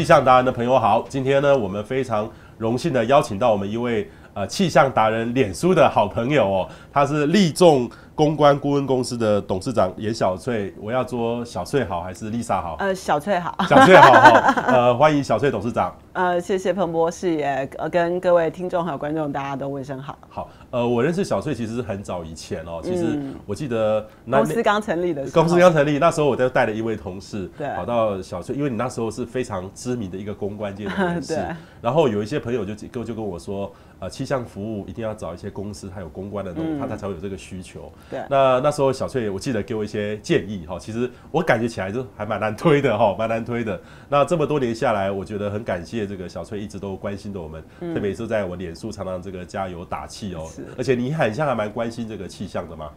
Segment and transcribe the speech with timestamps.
[0.00, 10.74] 气象达人的朋友好，今天呢，我们非常荣幸的邀请到我们一位呃气象达人脸书的好朋友哦，他是立众公关顾问公司的董事长颜小翠。
[10.80, 12.74] 我要说小翠好还是丽莎好？
[12.80, 15.96] 呃，小翠好，小翠好哈， 呃，欢迎小翠董事长。
[16.14, 20.18] 呃，谢谢彭博士也呃跟各位听众还有观众大家都问声好。
[20.28, 23.16] 好，呃，我认识小翠其实是很早以前哦，其实
[23.46, 31.38] 我记得公司刚成立的时候，公司刚成立那时候，我就带了一位同事，对，跑到小翠，因为你那时候是非常知名的一个公关界的人士，
[31.80, 37.92] 然后有一些朋友就就就跟我说，呃，气象服务一定要找一些公司，它有公关的那种，他他才会有这个需求。
[38.10, 38.20] 对。
[38.28, 43.80] 那那时候小翠，我记得给我一些建议哈，其实我感觉起来就还蛮难推的哈，蛮难推的。
[44.08, 46.88] 那这么多年下来，我觉得很感谢这个小翠一直都。
[46.88, 47.62] 都关心着我们，
[47.92, 50.48] 特别是在我脸书常常这个加油打气哦。
[50.78, 52.88] 而且你很像还蛮关心这个气象的吗？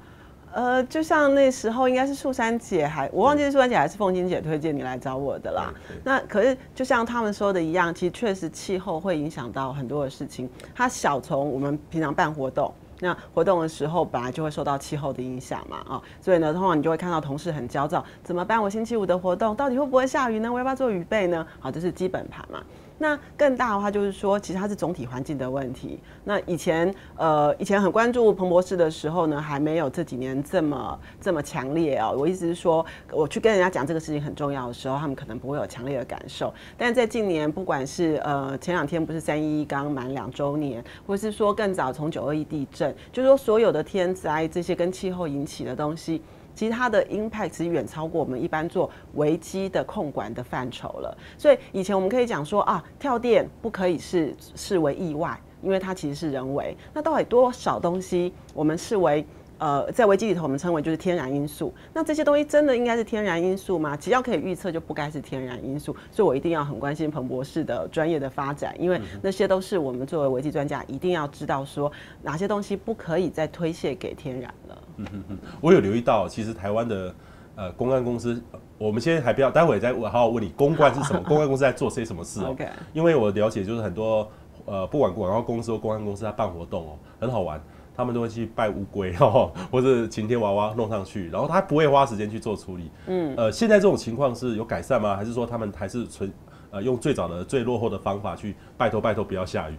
[0.54, 5.74] 呃，就像那时候应该是素珊姐还我忘记是素珊姐还是凤金姐推荐你来找我的啦。
[6.04, 10.50] 那可是就像他们说的一样，其实确实气候会影响到很多的事情。
[10.76, 18.62] 它小从我们平常办活动，那活动的时候本来就会受到气候的影响嘛啊，所以呢，通常你就会看到同事很焦躁，怎么办？
[18.62, 20.52] 我星期五的活动到底会不会下雨呢？
[20.52, 21.46] 我要不要做雨备呢？
[21.60, 22.62] 好，这是基本盘嘛。
[23.02, 26.00] 那更大的话就是说，其实它是总体环境的问题。
[26.24, 32.16] 那以前呃，以前很关注彭博士的时候呢，还没有这几年这么这么强烈哦。
[32.16, 36.54] 我意思是说，我去跟人家讲这个事情很重要的时候，他们可能不会有强烈的感受。
[36.78, 46.22] 但在近年，不管是呃前两天不是三一一刚满两周年，或是说更早从九二一地震，就是说所有的天灾这些跟气候引起的东西。
[46.62, 51.18] 其实它的 impact 其实远超过我们一般做危机的控管的范畴了。
[51.36, 56.78] 所以以前我们可以讲说啊，跳电不可以是视为意外，因为它其实是人为。
[56.94, 59.26] 那到底多少东西我们视为？
[59.58, 61.72] 呃，在危机里头，我们称为就是天然因素。
[61.94, 63.96] 那这些东西真的应该是天然因素吗？
[63.96, 65.96] 只要可以预测，就不该是天然因素。
[66.12, 71.92] 所以我一定要很关心彭博士的专业的发展，因为那些都是我们作为危机专家一定要知道说
[72.24, 74.81] 哪些东西不可以再推卸给天然了。
[75.02, 77.14] 嗯嗯嗯，我有留意到，其实台湾的
[77.56, 78.42] 呃公关公司，
[78.78, 81.22] 我们现在还不要，待会再我好好问你，公关是什么？
[81.24, 82.42] 公关公司在做些什么事？
[82.46, 84.28] OK，因为我了解就是很多
[84.66, 87.62] 呃，不管广告公司或公关公司，在办活动哦，很好玩。
[87.94, 92.90] 他们都会去拜乌龟哦， 或者晴天娃娃弄上去，然后他不会花时间去做处理。
[93.08, 95.16] 嗯，呃，现在这种情况是有改善吗？
[95.16, 96.32] 还是说他们还是纯
[96.72, 99.76] 呃用最早的最落后的方法去拜托拜托不要下雨？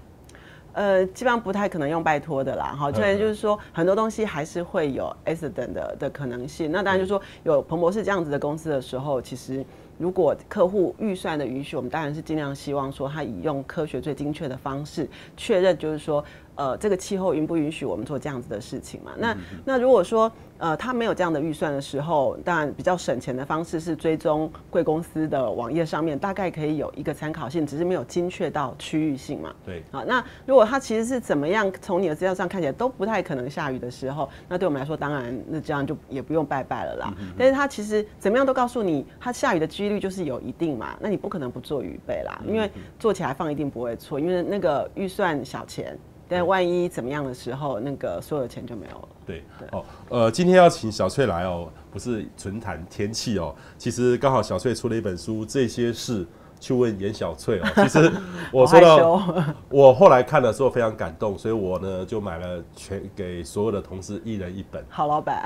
[0.73, 2.75] 呃，基本上不太可能用拜托的啦。
[2.79, 6.71] 哈，虽然就是说很多东西还是会有 accident 的的可能性。
[6.73, 9.65] 那当然就是说有彭博士这样子的公司的时候，其实
[9.99, 16.25] 如果客户预算的允许，我们当然是尽量希望说他以用科学最精确的方式确认，就是说。
[16.55, 19.13] 呃，这个气候允不允许我们做这样子的事情嘛？
[19.17, 29.55] 那那如果说呃他没有这样的预算的时候，当然比较省钱的方式是追踪贵公司的网页上面，大概可以有一个参考性，只是没有精确到区域性嘛。
[29.65, 29.83] 对。
[29.91, 37.15] 啊，那如果他其实是怎么样，从你的资料上看起来都不太可能下雨的时候，那对我们来说，当然那这样就也不用拜拜了啦。
[37.39, 45.99] 但是他其实怎么样都告诉你，他下雨的几率就是有一定嘛，那你不可能不做预备啦，因为做起来放一定不会错，因为那个预算小钱。
[46.33, 49.09] 但万一怎么样的时候，那个所有的钱就没有了。
[49.27, 56.27] 对，对，哦，呃，今天要请小翠来哦，不是纯谈天气哦，其实刚好小翠出了一本书，这些事
[56.59, 57.69] 去问颜小翠哦。
[57.83, 58.11] 其实
[58.51, 59.23] 我说到，
[59.69, 64.85] 我后来看的时候非常感动，所以我呢就买了全给所有的同事一人一本。
[64.89, 65.45] 好老板，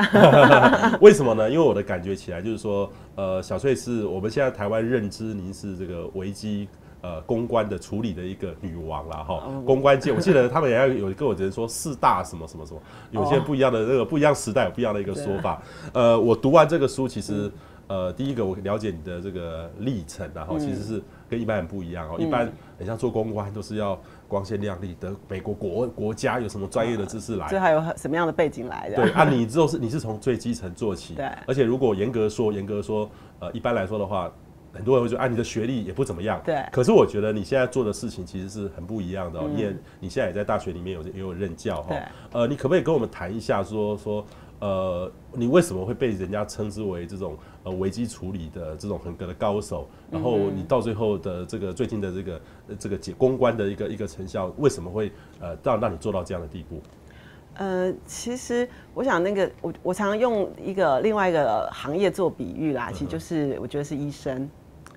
[1.02, 1.50] 为什么呢？
[1.50, 6.68] 因为我的感觉起来就是说，呃，小翠是我们现在台湾认知您是这个危机。
[7.02, 12.80] 呃，公关的处理的一个女王啦，哈，公关界，我记得他们也要有跟我人说四大什么什么什么，
[13.12, 15.62] 有些不一样的那个不一样时代有不一样的一个说法。
[15.92, 17.52] 呃，我读完这个书，其实
[17.86, 22.16] 呃，第一个我了解你的这个历程，然后其实是跟一般人不一样哦。
[22.18, 23.96] 一般很像做公关都是要
[24.26, 28.96] 光鲜亮丽的，美国国国家有什么专业的知识来，这还有什么样的背景来的？
[28.96, 33.08] 对啊，你之后是你是从最基层做起， 对，而且如果严格说严格说，
[33.38, 34.28] 呃，一般来说的话。
[34.76, 36.40] 很多人会说，啊，你的学历也不怎么样。
[36.44, 36.62] 对。
[36.70, 39.48] 可是我觉得你现在做的事情其实是很不一样的哦。
[39.52, 41.88] 你也，你现在也在大学里面有也有任教哈。
[41.88, 42.02] 对。
[42.32, 44.26] 呃，你可不可以跟我们谈一下说，说说，
[44.60, 49.88] 呃，你为什么会被人家称之为这种呃危机处理的这种合格的高手？
[50.10, 52.40] 然后你到最后的这个最近的这个
[52.78, 56.80] 这个解公关的一个一个成效，为什么会呃让让你做到这样的地步？
[57.58, 64.48] 呃，其实我想那个我我常常用一个另外一个行业做比喻啦，其实就是我觉得是医生。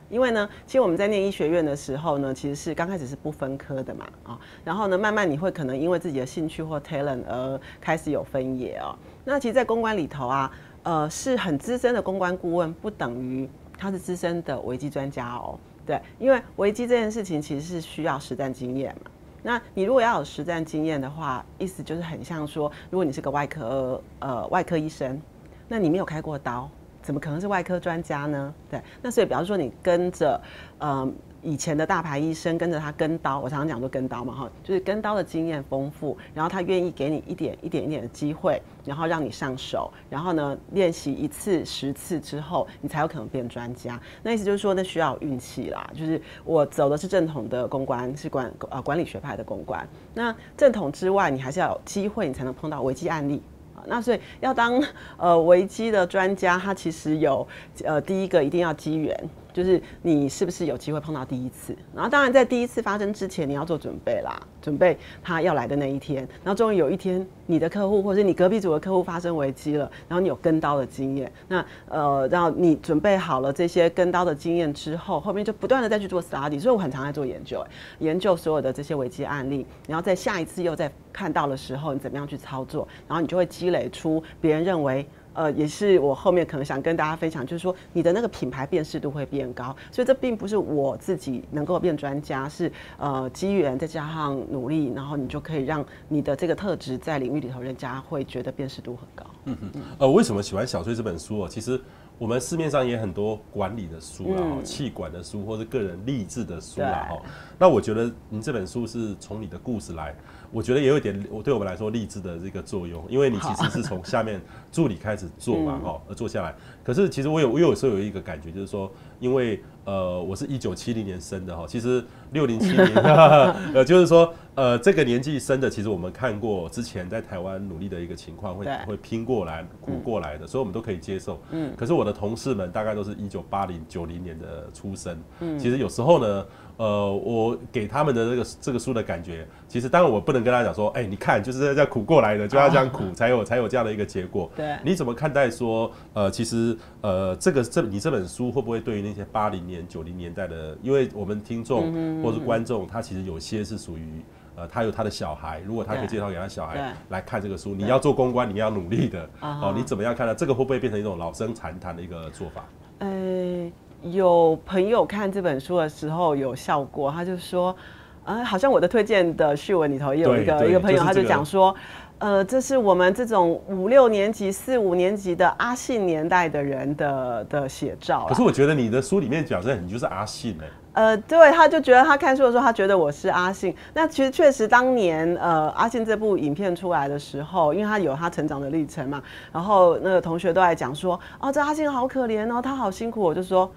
[0.10, 8.96] 因为呢，其实我们在念医学院的时候呢，其实是刚开始是不分科的嘛，啊，然后呢，慢慢你会可能因为自己的兴趣或 talent 而开始有分野哦。
[9.24, 10.52] 那其实，在公关里头啊，
[10.84, 13.48] 呃，是很资深的公关顾问，不等于
[13.78, 15.60] 他是资深的危机专家哦。
[15.86, 19.12] 对，因为危机这件事情其实是需要实战经验嘛。
[19.42, 25.20] 那你如果要有实战经验的话，意思就是很像说，如果你是个外科呃外科医生，
[25.68, 26.70] 那你没有开过刀，
[27.02, 28.54] 怎么可能是外科专家呢？
[28.70, 30.42] 对，那所以比方说你跟着
[30.80, 31.12] 呃。
[31.42, 43.98] 以前的大牌医生跟着他跟刀，我常常讲说跟刀嘛哈，就是跟刀的经验丰富，然后他愿意给你一点一点一点的机会，然后让你上手，然后呢练习一次十次之后，你才有可能变专家。
[44.22, 45.90] 那意思就是说，那需要运气啦。
[45.94, 49.88] 就是我走的是正统的公关，是管呃管理学派的公关。
[50.14, 53.42] 那正统之外，你还是要有机会，你才能碰到危机案例。
[53.88, 54.84] 那所以要当
[55.18, 57.48] 呃危机的专家，他其实有
[57.84, 59.30] 呃第一个一定要机缘。
[59.60, 61.76] 就是你是不是有机会碰到第一次？
[61.94, 66.26] 然后当然在第一次发生之前，你要做准备啦，准备他要来的那一天。
[66.46, 71.30] 然后终于有一天，你的客户或者是你隔壁组的客户发生危机了，然后你有跟刀的经验。
[71.50, 76.58] 那呃，然后你准备好了这些跟刀的经验之后，后面就不断的再去做 study。
[76.58, 77.62] 所以我很常在做研究，
[78.00, 85.06] 研究所有的这些危机案例，然后在下一次又在看到的时候，你怎么样去操作，然后你就会积累出别人认为。
[85.34, 99.26] 呃，也是我后面可能想跟大家分享，就是说你的那个品牌辨识度会变高，所以这并不是我自己能够变专家，是呃机缘再加上努力，然后你就可以让你的这个特质在领域里头，人家会觉得辨识度很高。
[99.46, 99.72] 嗯嗯。
[100.00, 101.48] 呃，为什么喜欢小翠这本书哦？
[101.50, 101.80] 其实
[102.18, 107.08] 我们市面上也很多管理的书啦，企、嗯、管的书或者个人励志的书啦。
[107.10, 107.18] 哈。
[107.58, 110.14] 那我觉得您这本书是从你的故事来。
[110.52, 114.42] 我觉得也有一点，我对我们来说励志的这个作用，因为你其实是从下面
[114.72, 116.56] 助理开始做嘛，哈，而做下来。
[116.84, 122.96] 可是其实我有，我有时候有一个感觉，就是说，因为呃，我是一九七零年生的哈，其实六零七零，
[123.74, 131.40] 呃，就是说，呃，这个年纪生的，其实我们看过之前在台湾努力的一个情况，会会拼过来、苦过来的，所以我们都可以接受。
[131.52, 131.72] 嗯。
[131.78, 136.46] 可是我的同事们大概都是一九八零、九零年的出生，嗯，其实有时候呢。
[136.80, 144.50] 呃，我给他们的这个这个书的感觉，其实当然我不能跟他讲说，哎、欸，你看就是这样苦过来的，就要这样苦才有才有这样的一个结果。
[144.56, 154.22] 对，你怎么看待说，呃，其实呃，这个这你这本书会不会对于那些八零年、九零年代的，因为我们听众或是观众，他其实有些是属于
[154.56, 160.34] 呃，他有他的小孩，如果他可以介绍给他小孩来看这个书，你要做公关，你要努力的哦，你怎么样看呢？
[160.34, 162.64] 这个会不会变成一种老生常谈的一个做法？
[163.00, 163.70] 欸
[164.02, 167.76] 有朋友看这本书的时候有笑过，他就说，
[168.24, 171.76] 呃，好像我的推荐的序文里头也有一个一个朋友，他就讲说，
[172.20, 178.26] 呃，这是我们这种五六年级、四五年级的阿信年代的人的的写照。
[178.30, 180.66] 可是我觉得你的书里面讲的你就是阿信哎。
[180.94, 183.76] 呃，对，他就觉得他看书的时候，他觉得我是阿信。
[183.94, 189.22] 那其实确实当年呃阿信这部影片出来的时候，因为他有他成长的历程嘛，
[189.52, 193.22] 然后那个同学都来讲说，哦，这阿信好可怜哦，他好辛苦。
[193.22, 193.70] 我就说。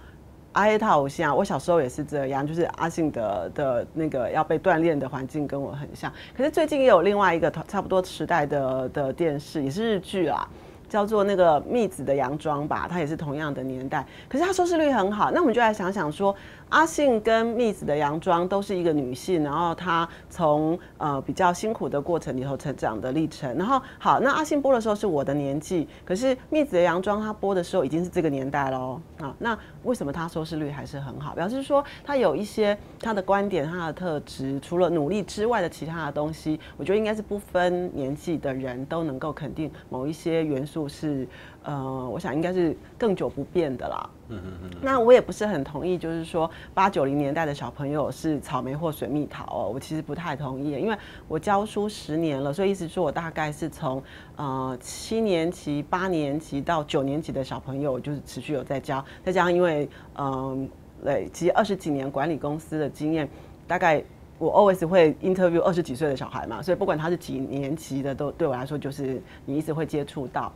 [0.52, 6.12] 阿黑他好像，我小时候也是这样，就是阿信的的那个要被锻炼的环境跟我很像。
[6.36, 10.46] 可是最近也有另外一个差不多时代的的电视，也是日剧啦，
[10.88, 15.30] 叫做那个蜜子的洋装吧，它也是同样的年代，可是它收视率很好。
[15.30, 16.34] 那我们就来想想说。
[16.72, 23.54] 阿信跟蜜子的洋装都是一个女性，然后她从呃比较辛苦的过程里头成长的历程。
[23.58, 28.98] 然后好，那阿信播的时候是我的年纪，可是蜜子的洋装她播的时候已经是这个年代喽。
[29.20, 31.34] 啊，那为什么他收视率还是很好？
[31.34, 41.26] 表示说他有一些他的观点、他的特质，除了努力之外的其他的东西，我觉得应该是不分年纪的人都能够肯定某一些元素是。
[41.64, 44.10] 呃，我想应该是更久不变的啦。
[44.28, 44.70] 嗯嗯嗯。
[44.80, 50.96] 那我也不是很同意，就是说八九零年代的小朋友是草莓或水蜜桃哦，我其实不太同意，因为
[51.28, 54.02] 我教书十年了，所以意思说我大概是从
[54.36, 59.04] 呃七年级、八年级到九年级的小朋友，就是持续有在教。
[59.24, 60.68] 再加上因为嗯
[61.04, 63.28] 累积二十几年管理公司的经验，
[63.66, 64.02] 大概
[64.38, 70.52] 我 always 会 interview 二十几岁的小孩嘛，所以不管他是几年级的，都对我来说就是你一直会接触到。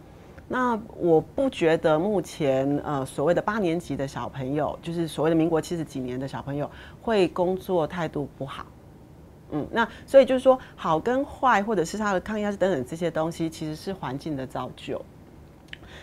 [0.49, 6.71] 那我不觉得目前呃所谓的八年级的小朋友，就是所谓的民国七十几年的小朋友，
[7.03, 8.65] 会工作态度不好。
[9.51, 15.05] 嗯，那所以就是说好跟坏，或者是他的抗压等等这些东西，其实是环境的造就。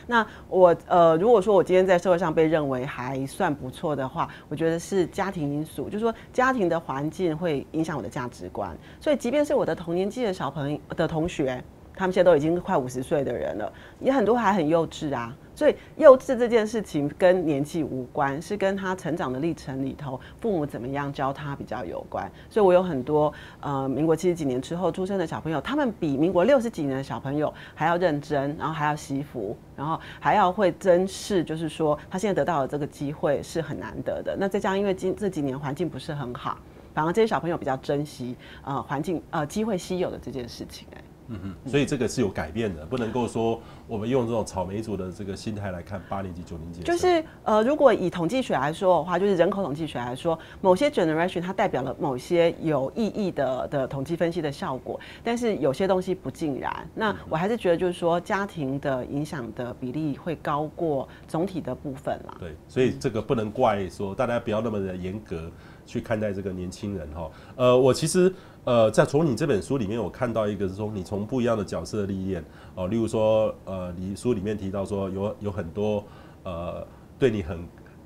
[0.08, 8.76] 那我呃如果说我今天在社会上被认为还算不错的话，我觉得是家庭因素，就是说家庭的环境会影响我的价值观。
[9.00, 11.64] 所以即便是我的同年纪的小朋友的同学。
[11.96, 15.36] 他们现在都已经快五十岁的人了，也很多还很幼稚啊。
[15.56, 22.30] 所以幼稚这件事情跟年纪无关，是跟他成长的历程里头，父母怎么样教他比较有关。
[22.50, 34.36] 所以我有很多呃，民国七十几年之后出生的小朋友，他们比民国六十几年的小朋友还要认真，然后还要惜福，然后还要会珍视，就是说他现在得到的这个机会是很难得的。
[34.40, 36.58] 那再加上因为今这几年环境不是很好，
[36.96, 41.02] 反而这些小朋友比较珍惜呃环境呃机会稀有的这件事情哎。
[41.28, 46.82] 嗯哼，所以这个是有改变的，不能够说我们用这种草莓族的这个心态来看八年级、九年级。
[46.84, 56.90] 就是呃，如果以统计学来说的话，就是人口统计学来说，某些 generation 它代表了某些有意义的的统计分析的效果，但是有些东西不尽然。
[56.94, 62.36] 那我还是觉得就是说，家庭的影响的比例会高过总体的部分啦。
[62.40, 65.50] 对，所以这个不能怪说大家不要那么的严格
[65.86, 67.32] 去看待这个年轻人哈。
[67.56, 68.34] 呃，我其实。
[68.66, 72.42] 呃，在从你这本书里面，我看到一个是说，你从不一样的角色历练
[72.76, 76.02] 哦，例如说，呃，你书里面提到说有有很多
[76.44, 76.88] 呃
[77.20, 77.60] 对你很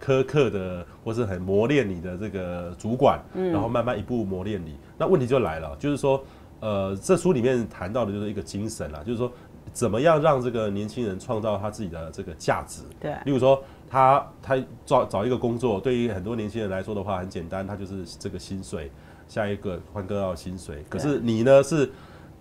[0.03, 4.75] 苛刻的，或是很磨练你的这个主管，然后慢慢一步磨练你。
[4.97, 6.23] 那问题就来了，就是说，
[6.59, 9.31] 呃，这书里面谈到的就是一个精神啦，就是说，
[9.71, 12.81] 怎么样让这个年轻人创造他自己的这个价值？
[12.99, 18.91] 对，例如说，他他找找一个工作，对于很多年轻人来说的话，很简单，他就是这个薪水。
[19.29, 21.91] 下一个换个要薪水，可是你呢是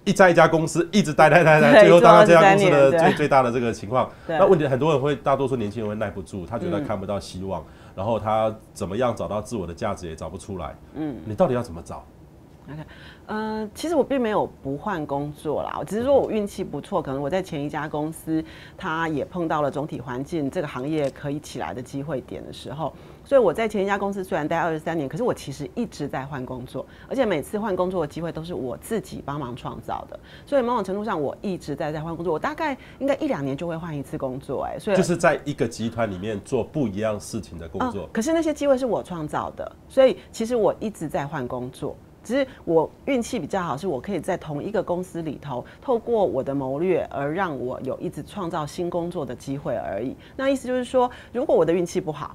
[0.05, 4.09] 一在一家公司一直待待待 待，最后当到这家公司的最最大的这个情况。
[4.29, 7.65] 那问题很多人会，大多数年轻人会耐不住，他觉得看不到希望，
[7.97, 10.77] 然后他怎么样找到自我的价值也找不出来。
[10.95, 12.05] 嗯，你到底要怎么找
[13.27, 18.45] 呃，其实我并没有不换工作啦，只是说我运气不错，可能我在前一家公司，
[18.77, 22.93] 他也碰到了总体环境这个行业可以起来的机会点的时候，
[23.25, 41.97] 所以我在前一家公司虽然待二十三年，可是我其实一直在换工作，而且每次换工作的机会都是我自己帮忙创造的，所以某种程度上我一直在在换工作，我大概应该一两年就会换一次工作，哎，所以就是在一个集团里面做不一样事情的工作，呃，可是那些机会是我创造的，所以其实我一直在换工作。
[42.27, 50.17] 只是我运气比较好，是我可以在同一个公司里头，透过我的谋略而让我有一直创造新工作的机会而已。
[50.37, 52.35] 那意思就是说，如果我的运气不好。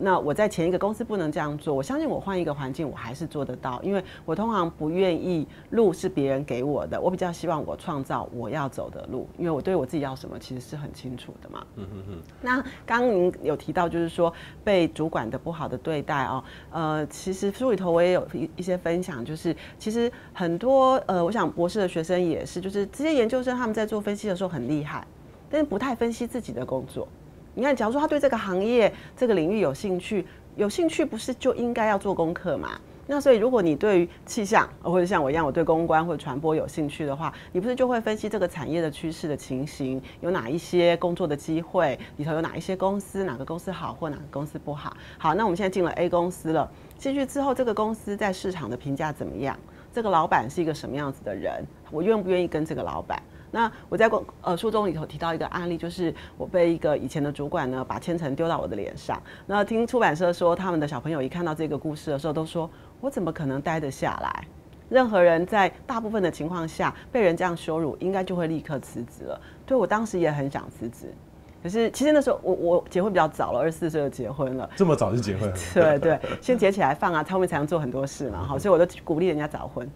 [0.00, 11.66] 那我在前一个公司不能这样做，我相信我换一个环境我还是做得到，因为我通常不愿意路是别人给我的，我比较希望我创造我要走的路，因为我对我自己要什么其实是很清楚的嘛。
[11.76, 12.18] 嗯嗯嗯。
[12.40, 14.32] 那刚刚您有提到就是说
[14.64, 25.06] 被主管的不好的对待哦，呃，其实书里头我也有一一些分享，就是其实很多呃，我想博士的学生也是，就是这些研究生他们在做分析的时候很厉害，
[25.50, 27.06] 但是不太分析自己的工作。
[27.54, 30.24] 你看，假如说他对这个行业、这个领域有兴趣，
[30.56, 32.80] 有兴趣不是就应该要做功课吗？
[33.06, 44.96] 那所以，如果你对于气象，或者像我一样，我对公关或传播有兴趣的话，你不是就会分析这个产业的趋势的情形，有哪一些工作的机会，里头有哪一些公司，哪个公司好或哪个公司不好？
[45.18, 49.58] 好，那我们现在进了 A 公司了，进去之后，这个公司在市场的评价怎么样？
[49.92, 51.66] 这个老板是一个什么样子的人？
[51.90, 53.20] 我愿不愿意跟这个老板？
[53.50, 59.20] 那我在过呃书中里头提到一个案例，就是我被一个以前的主管呢把千层丢到我的脸上。
[59.46, 64.44] 那听出版社说，他们的小朋友一看到这个故事的时候，都说我怎么可能待得下来？
[64.88, 69.40] 任何人在大部分的情况下被人这样羞辱，应该就会立刻辞职了。
[69.64, 71.14] 对，我当时也很想辞职，
[71.62, 74.68] 可是其实那时候我我结婚比较早了，二十四岁就结婚了。
[74.74, 75.52] 这么早就结婚？
[75.72, 78.42] 对对，先结起来放啊，后面才能做很多事嘛。
[78.42, 79.88] 好，所以我都鼓励人家早婚。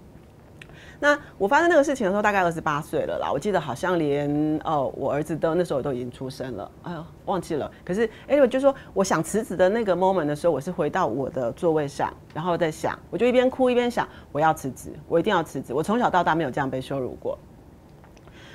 [1.05, 3.31] 那我发生那个事情的时候，大概二十八岁了啦。
[3.31, 6.71] 我记得好像连哦，我儿子都那时候都已经出生了。
[6.85, 7.71] 哎呦，忘记了。
[7.85, 15.75] 可是，anyway，就是说我想辞职的那个 moment 的时候，我是回到我的座位上，然后在想，我就一边哭一边想，我要辞职，我一定要辞职。
[15.75, 17.39] 我从小到大没有这样被羞辱过。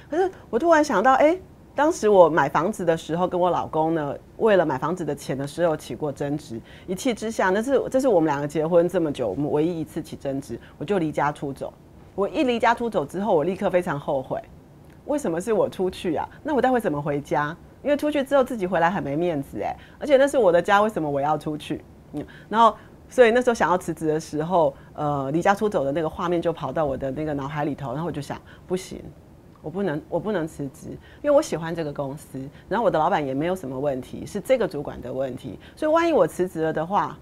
[0.10, 1.39] 可是我突然想到，哎，
[1.75, 11.72] 当时我买房子的时候，跟我老公呢，为了买房子的钱的时候起过争执，一气之下，那是这是我们两个结婚这么久，我们唯一一次起争执，我就离家出走。
[12.16, 14.42] 我一离家出走之后，我立刻非常后悔，
[15.06, 16.28] 为什么是我出去啊？
[16.44, 17.56] 那我待会怎么回家？
[17.82, 21.82] 因为出去之后自己回来很没面子哎，而且那是我的家，为什么我要出去？
[22.12, 22.75] 嗯，然后
[23.08, 28.38] 所以那时候想要辞职的时候，呃，离家出走的那个画面就跑到我的那个脑海里头，然后我就想，
[28.68, 29.01] 不行，
[29.62, 30.89] 我不能，我不能辞职，
[31.22, 32.38] 因为我喜欢这个公司，
[32.68, 37.18] 然后我的老板也没有什么问题，是这个主管的问题，所以万一我辞职了的话。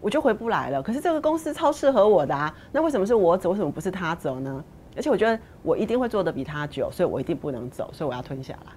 [0.00, 0.82] 我就回不来了。
[0.82, 4.64] 可是这个公司超适合我的啊，那为什么是我走，为什么不是他走呢？
[4.96, 8.72] 而且我觉得我一定会做的比他久，所以我一定不能走，所以我要吞下来。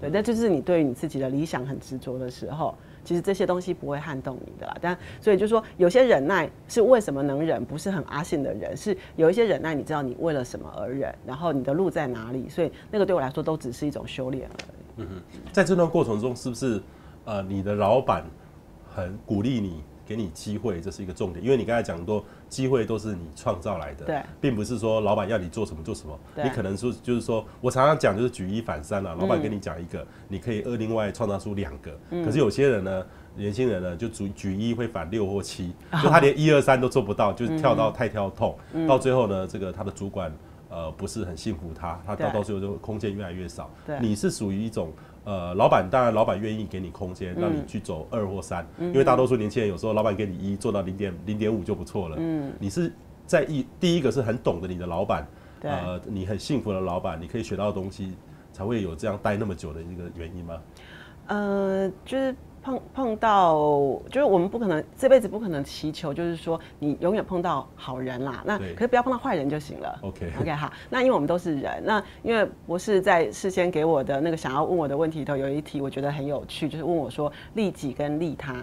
[0.00, 4.76] 对，那就是你对于你自己的理想很执着的时候，其实这些东西不会撼动你的啦。
[4.82, 15.02] 但所以就是说，有些忍耐是为什么能忍，不是很阿信的人，是有一些忍耐，你知道你为了什么而忍，然后你的路在哪里，所以那个对我来说都只是一种修炼而已。
[15.02, 16.82] 嗯哼，在这段过程中，是不是
[17.24, 18.24] 呃你的老板
[18.94, 19.82] 很鼓励你？
[20.12, 38.54] 给你机会，这是一个重点，因为你刚才讲多机会都是你创造来的，对，并不是说老板要你做什么做什么，你可能说就是说我常常讲就是举一反三啊，老板跟你讲一个，你可以二另外创造出两个，可是有些人呢，年轻人呢就举举一会反六或七， 就他连一二三都做不到，就是跳到太跳痛，
[38.86, 40.30] 到最后呢，这个他的主管
[40.68, 44.92] 呃不是很信服他，他到到最后就空间越来越少，你是属于一种。
[45.24, 52.16] 呃，老板当然，老板愿意给你空间，让你去走二或三，嗯，因为大多数年轻人有时候老板给你一做到零点零点五就不错了。
[52.18, 52.92] 嗯，你是
[53.26, 55.26] 在一第一个是很懂得你的老板，
[55.62, 58.12] 呃，你很幸福的老板，你可以学到的东西，
[58.52, 60.60] 才会有这样待那么久的一个原因吗？
[61.26, 62.34] 呃，就是。
[62.62, 63.54] 碰碰到
[64.10, 68.42] 就是我们不可能这辈子不可能祈求，就是说你永远碰到好人啦。
[68.46, 69.98] 那可是不要碰到坏人就行了。
[70.02, 70.72] OK OK 好。
[70.88, 78.54] 那因为我们都是人，那因为博士在事先给我的那个想要问我的问题里头有一题我觉得很有趣，就是问我说利己跟利他。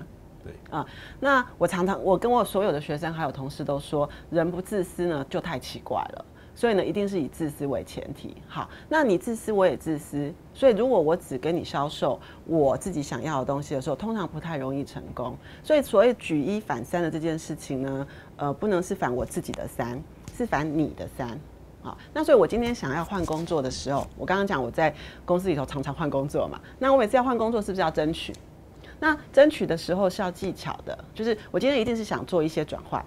[0.42, 0.86] 对啊，
[1.20, 6.26] 那我常常我跟我所有的学生还有同事都说，人不自私呢就太奇怪了。
[6.60, 8.36] 所以呢，一定是以自私为前提。
[8.46, 10.30] 好，那你自私，我也自私。
[10.54, 15.38] 所以如果我只跟你销售我自己想要的东西的时候，通常不太容易成功。
[15.64, 20.04] 所以所谓举一反三的这件事情呢，呃，不能是反我自己的三，
[20.36, 21.40] 是反你的三。
[21.82, 26.60] 好，那所以我今天想要换工作的时候，我刚刚讲我在公司里头常常换工作嘛。
[26.78, 28.34] 那我每次要换工作，是不是要争取？
[29.00, 33.02] 那争取的时候是要技巧的，就是我今天一定是想做一些转换。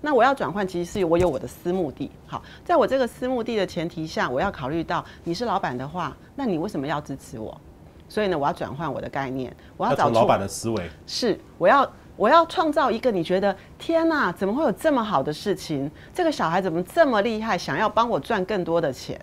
[0.00, 2.10] 那我要转换，其实是我有我的私目的。
[2.26, 7.60] 好，在我这个私目的的前提下，我要考虑到你是老板的话，那你为什么要支持我？
[8.08, 10.88] 所以呢，我要转换我的概念，我要找出老板的思维。
[11.06, 15.90] 是，我要我要创造一个你觉得天哪，怎么会有这么好的事情？
[16.14, 17.58] 这个小孩怎么这么厉害？
[17.58, 19.20] 想要帮我赚更多的钱，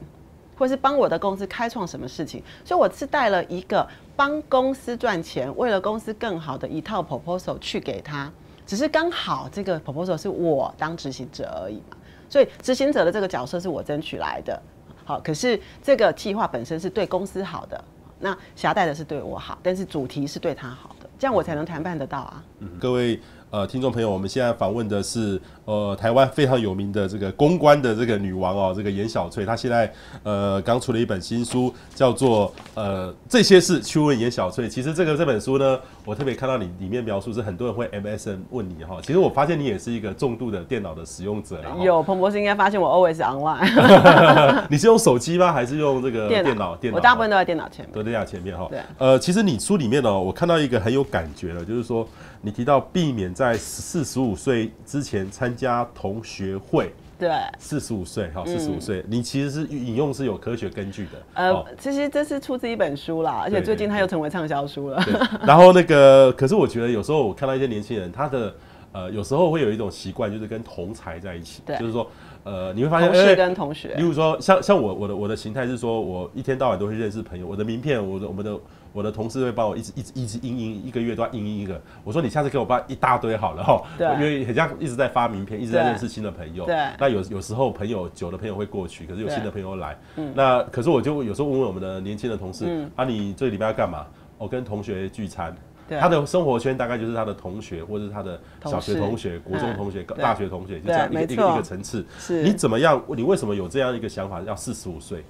[0.57, 2.43] 或是帮我的公司开创什么事情？
[2.63, 8.31] 所以我是带了一个帮公司赚钱，为了公司更好的一套 proposal 去给他。
[8.65, 11.97] 只是刚好这个 proposal 是我当执行者而已嘛，
[12.29, 14.61] 所以执行者的这个角色是我争取来的。
[15.03, 17.83] 好，可是这个计划本身是对公司好的，
[18.19, 22.43] 那夹带的是对我好，但是主题是对他好的，这样我才能谈判得到啊。
[22.79, 23.19] 各位。
[23.51, 29.91] 呃，听众朋友，我们现在访问的是呃台湾非常有名的这个公关的这个女王哦，这个颜小翠，她现在
[30.23, 34.69] 呃刚出了一本新书，叫做呃这些事去问颜小翠。
[34.69, 41.59] 其实这个这本书呢，我特别看到你里面描述是很多人会 MSN 问你哈，其实我发现你也是一个重度的电脑的使用者。
[41.83, 44.65] 有彭博士应该发现我 always online。
[44.69, 45.51] 你是用手机吗？
[45.51, 46.75] 还是用这个电脑？
[46.75, 47.93] 电脑，我大部分都在电脑前面。
[47.93, 48.67] 都在电脑前面哈。
[48.69, 48.79] 对。
[48.97, 52.07] 呃，其实你书里面呢，我看到一个很有感觉的，就是说。
[52.41, 61.11] 你提到避免在四十五岁之前参加同学会，对，四十五岁，哈，四十五岁，你其实是引用是有科学根据的。
[61.33, 65.03] 呃，哦、其实这是出自一本书啦，而且最近它又成为畅销书了。
[65.45, 68.53] 然后那个，可是我觉得有时候我看到一些年轻人，他的
[68.91, 72.07] 呃，有时候会有一种习惯，就是跟同才在一起，对，就是说，
[72.43, 78.57] 呃，你会发现，同事跟同学，例如说，像像我我的我的形态是说，我一天到晚都会认识朋友，我的名片，我的我们的。
[78.95, 81.79] 我的同事会帮我一直一直一直印印，一个月都要印印一个。
[82.01, 86.65] 我说你下次给我发一大堆好了哈，因为很像一直在发名片，一直在认识新的朋友。
[86.65, 86.75] 对。
[86.97, 89.97] 那有有时候朋友久的朋友会过去，可是有新的朋友来。
[90.15, 90.31] 嗯。
[90.33, 94.07] 那可是我就有时候问问我们的年轻的同事，嗯、啊，你这礼拜要干嘛？
[94.37, 95.53] 我跟同学聚餐。
[95.89, 95.99] 对。
[95.99, 102.05] 他的生活圈大概就是他的同学，或者是他的小学同学、国中同学、大学同学，就这样一个一个一个层次。
[102.17, 102.43] 是。
[102.43, 103.03] 你怎么样？
[103.09, 104.39] 你为什么有这样一个想法？
[104.43, 105.25] 要四十五岁？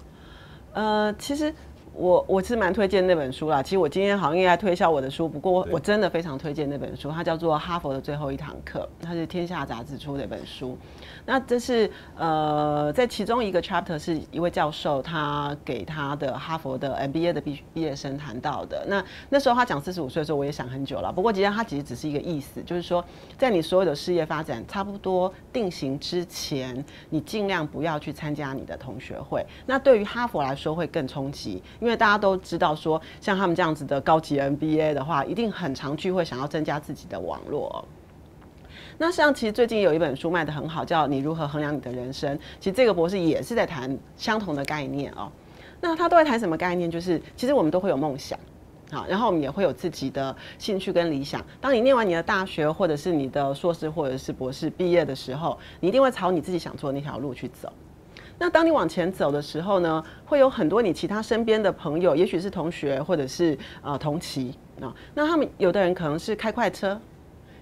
[0.74, 1.52] 呃，其实。
[1.98, 3.64] 我我是蛮推荐那本书啦。
[3.64, 10.78] 其实我今天好像应该推销我的书，不过我真的非常推荐那本书，它叫做《哈佛的最后一堂课》，它是天下杂志出的一本书。
[11.26, 18.86] 那这是呃，在其中一个 chapter 是一位教授他给他的哈佛的 MBA 的毕毕业生谈到的。
[18.88, 21.12] 那那时候他讲四十五岁的时候，我也想很久了。
[21.12, 23.04] 不过，其实他其实只是一个意思，就是说，
[23.38, 29.46] 在你所有的事业发展差不多定型之前，你尽量不要去参加你的同学会。
[29.66, 31.64] 那对于哈佛来说会更冲击。
[31.86, 37.86] 因为大家都知道说，像他们这样子的高级 NBA 的话，一定很常聚会，想要增加自己的网络。
[38.98, 42.36] 那像其实最近有一本书卖得很好，叫《你如何衡量你的人生》。
[42.60, 45.32] 其实这个博士也是在谈相同的概念哦。
[45.80, 46.90] 那他都在谈什么概念？
[46.90, 48.40] 就是其实我们都会有梦想，
[48.90, 51.46] 好，然后我们也会有自己的兴趣跟理想。
[51.62, 57.72] 当你念完你的大学，或者是你的硕士，或者是博士毕业的时候，你一定会朝你自己想做的那条路去走。
[58.38, 64.94] 那当你往前走的时候呢，会有很多你其他身边的朋友，也许是同学或者是呃同期啊。
[65.14, 67.00] 那他们有的人可能是开快车，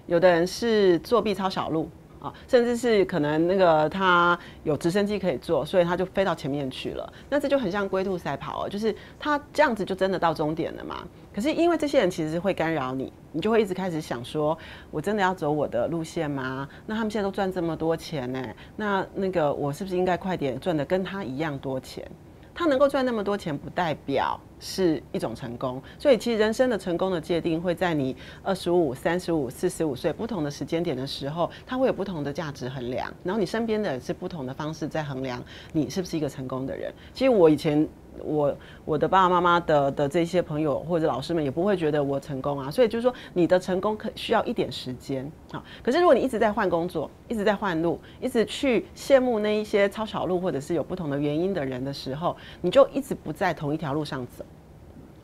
[0.06, 1.88] 有的人是做 B 超小路
[2.20, 7.12] 啊，甚至是可能那个他有直升机可以坐，所以他就飞到前面去了。
[7.30, 11.04] 那这就很像龟兔赛跑哦，就是他这样子就真的到终点了嘛。
[11.34, 14.56] 可是因为这些人其实会干扰你，你就会一直开始想说，
[14.90, 16.68] 我真的要走我的路线吗？
[16.86, 18.40] 那他们现在都赚这么多钱呢，
[18.76, 22.08] 那那个我是不是应该快点赚的跟他一样多钱？
[22.54, 25.80] 他能够赚那么多钱，不代表是一种成功。
[25.98, 33.12] 所以，其实人生的成功的界定会在你二十五、三十五、四十五岁不同的时间点的时候，它会有不同的价值衡量。
[33.22, 36.90] 然后，你身边的人是不同的方式在衡量你是不是一个成功的人。
[37.12, 37.86] 其实，我以前。
[38.22, 45.60] 我我的爸爸妈妈的的这些朋友或者老师们也不会觉得我成功啊，所以就是说你的成功可需要一点时间啊。
[45.82, 54.44] 可是如果你一直在换工作，一直在换路，一直去羡慕那一些抄小路或者是有不同的原因的人的时候，你就一直不在同一条路上走，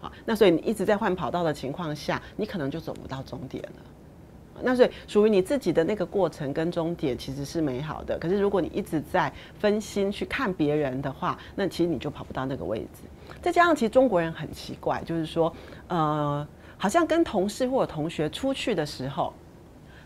[0.01, 4.63] 好，那所以你一直在换跑道的情况下，你可能就走不到终点了。
[4.63, 13.03] 那所以属于你自己的那个过程跟终点其实是美好的，可是如果你一直在分心去看别人的话，那其实你就跑不到那个位置。
[13.41, 15.51] 再加上其实中国人很奇怪，就是说，
[15.89, 19.33] 呃，好像跟同事或者同学出去的时候，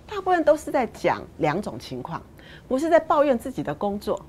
[0.06, 2.22] 大部分都是在讲两种情况，
[2.68, 4.24] 不是在抱怨自己的工作。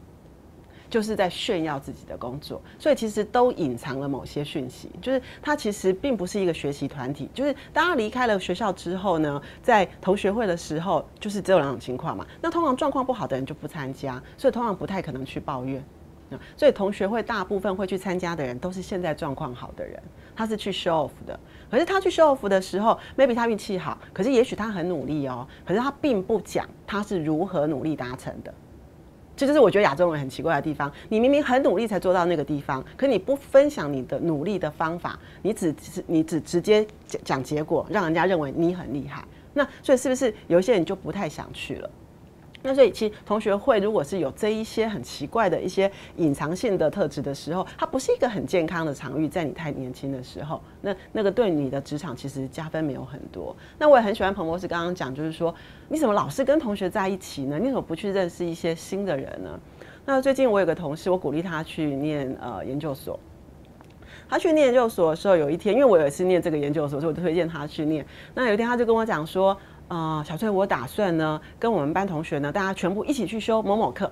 [0.95, 4.89] 就是在炫耀自己的工作，所以其实都隐藏了某些讯息。
[5.01, 7.29] 就是他其实并不是一个学习团体。
[7.33, 12.25] 就是当他离开了学校之后呢，在同学会的时候，就是只有两种情况嘛。
[12.41, 15.83] 那通常状况不好的人就不参加，所以通常不太可能去抱怨。
[16.55, 20.01] 所以同学会大部分会去参加的人，都是现在状况好的人，
[20.33, 21.37] 他是去 show off 的。
[21.69, 25.45] 可是他去 show off 的时候，maybe 他运气好，可是也许他很努力哦。
[25.65, 28.53] 可是他并不讲他是如何努力达成的。
[29.35, 30.91] 这就是我觉得亚洲人很奇怪的地方。
[31.09, 36.85] 你明明很努力才做到那个地方，可你不分享你的努力的方法，你只是你只直接
[37.23, 39.23] 讲结果，让人家认为你很厉害。
[39.53, 41.89] 那所以是不是有一些人就不太想去了？
[42.65, 49.29] 那所以，其实同学会如果是有这一些很奇怪的一些隐藏性的特质的时候，它不是一个很健康的场域。
[49.29, 53.55] 在你太年轻的时候，那那个对你的职场其实加分没有很多。
[53.77, 55.53] 那我也很喜欢彭博士刚刚讲，就是说，
[55.87, 57.59] 你怎么老是跟同学在一起呢？
[57.59, 59.59] 你怎么不去认识一些新的人呢？
[60.03, 63.19] 那最近我有个同事，我鼓励他去念呃研究所。
[64.27, 68.03] 他去念研究所的时候，有一天，因为我也是念这个研究所，所以我就推荐他去念。
[68.33, 69.55] 那有一天，他就跟我讲说。
[69.87, 74.11] 呃，小翠，我打算呢，跟我们班同学呢，大家全部一起去修某某课，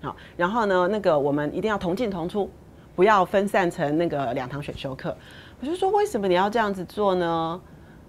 [0.00, 2.50] 好，然后呢，那个我们一定要同进同出，
[2.96, 5.14] 不要分散成那个两堂选修课。
[5.60, 7.60] 我就说，为什么你要这样子做呢？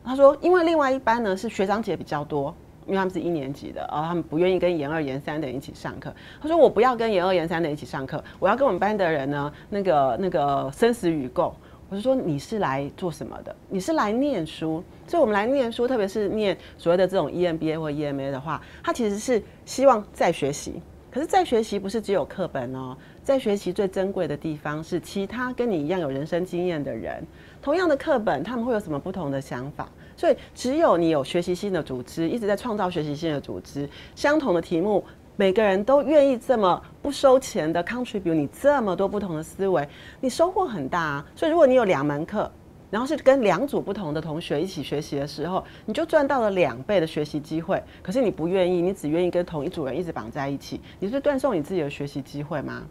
[0.05, 6.13] 他说，因为另外一班呢是学长姐比较多，因为他们是一年级的，然后他们不愿意跟研二、研三的人一起上课。
[6.41, 11.53] 他说，我不要跟研二、研三的人一起上课，我要跟我们班的人呢，那个那个生死与共。
[11.91, 13.53] 我就说，你是来做什么的？
[13.67, 20.81] 你是来念书，所以我们来念书，特别是念所谓的这种 EMBA 或 EMA 的话，它其实是希望再学习。
[21.11, 27.21] 可是再学习不是只有课本哦，在学习最珍贵的地方是其他跟你一样有人生经验的人，
[27.61, 29.89] 同样的课本，他们会有什么不同的想法？
[30.15, 35.03] 所以只有你有学习性的组织，一直在创造学习性的组织，相同的题目。
[35.35, 39.87] 每个人都愿意这么不收钱的 contribute 你这么多不同的思维，
[40.19, 41.25] 你收获很大啊。
[41.35, 42.51] 所以如果你有两门课，
[42.89, 47.81] 然后是跟两组不同的同学一起学习的时候，你就赚到了两倍的学习机会。
[48.03, 52.83] 可是你不愿意，你只愿意跟同一组人一直绑在一起，你是断送你自己的学习机会吗？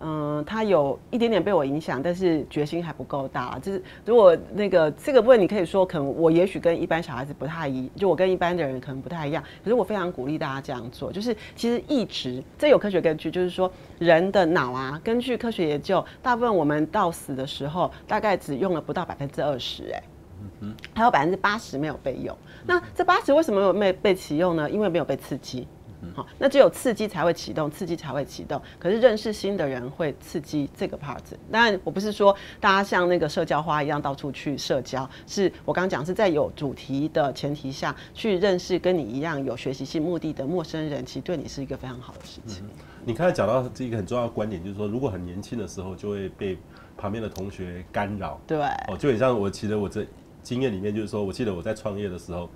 [0.00, 3.58] 嗯，他有一点点被我影响，但是决心还不够大。
[3.60, 9.42] 就是如果那个这个部分，你可以说，可能我也许跟一般小孩子不太一，就我跟一般的人可能不太一样。
[9.64, 11.12] 可是我非常鼓励大家这样做。
[11.12, 20.02] 就是其实一直这有科学根据，就是说人的脑啊，根据科学研究，大部分我们到死的时候，大概只用了不到百分之二十，哎，
[20.40, 22.36] 嗯哼，还有百分之八十没有被用。
[22.64, 24.70] 那这八十为什么没有被被启用呢？
[24.70, 25.66] 因为没有被刺激。
[26.14, 28.60] 好，那只有刺激才会启动，刺激才会启动。
[28.78, 31.18] 可是认识新的人会刺激这个 part。
[31.50, 42.64] 当然，我不是说大家像那个社交花一样到处去社交，是我刚刚讲是在有主题的前提下去认识跟你一样有学习性目的的陌生人，其实对你是一个非常好的事情。
[42.64, 42.70] 嗯、
[43.04, 46.56] 你刚才讲到这一个很重要的观点，就是说，如果很年轻的时候就会被
[46.96, 48.58] 旁边的同学干扰，对，
[48.88, 50.06] 哦，就很像我其实我这
[50.42, 52.48] 经验里面，就是说我记得我在创业的时候。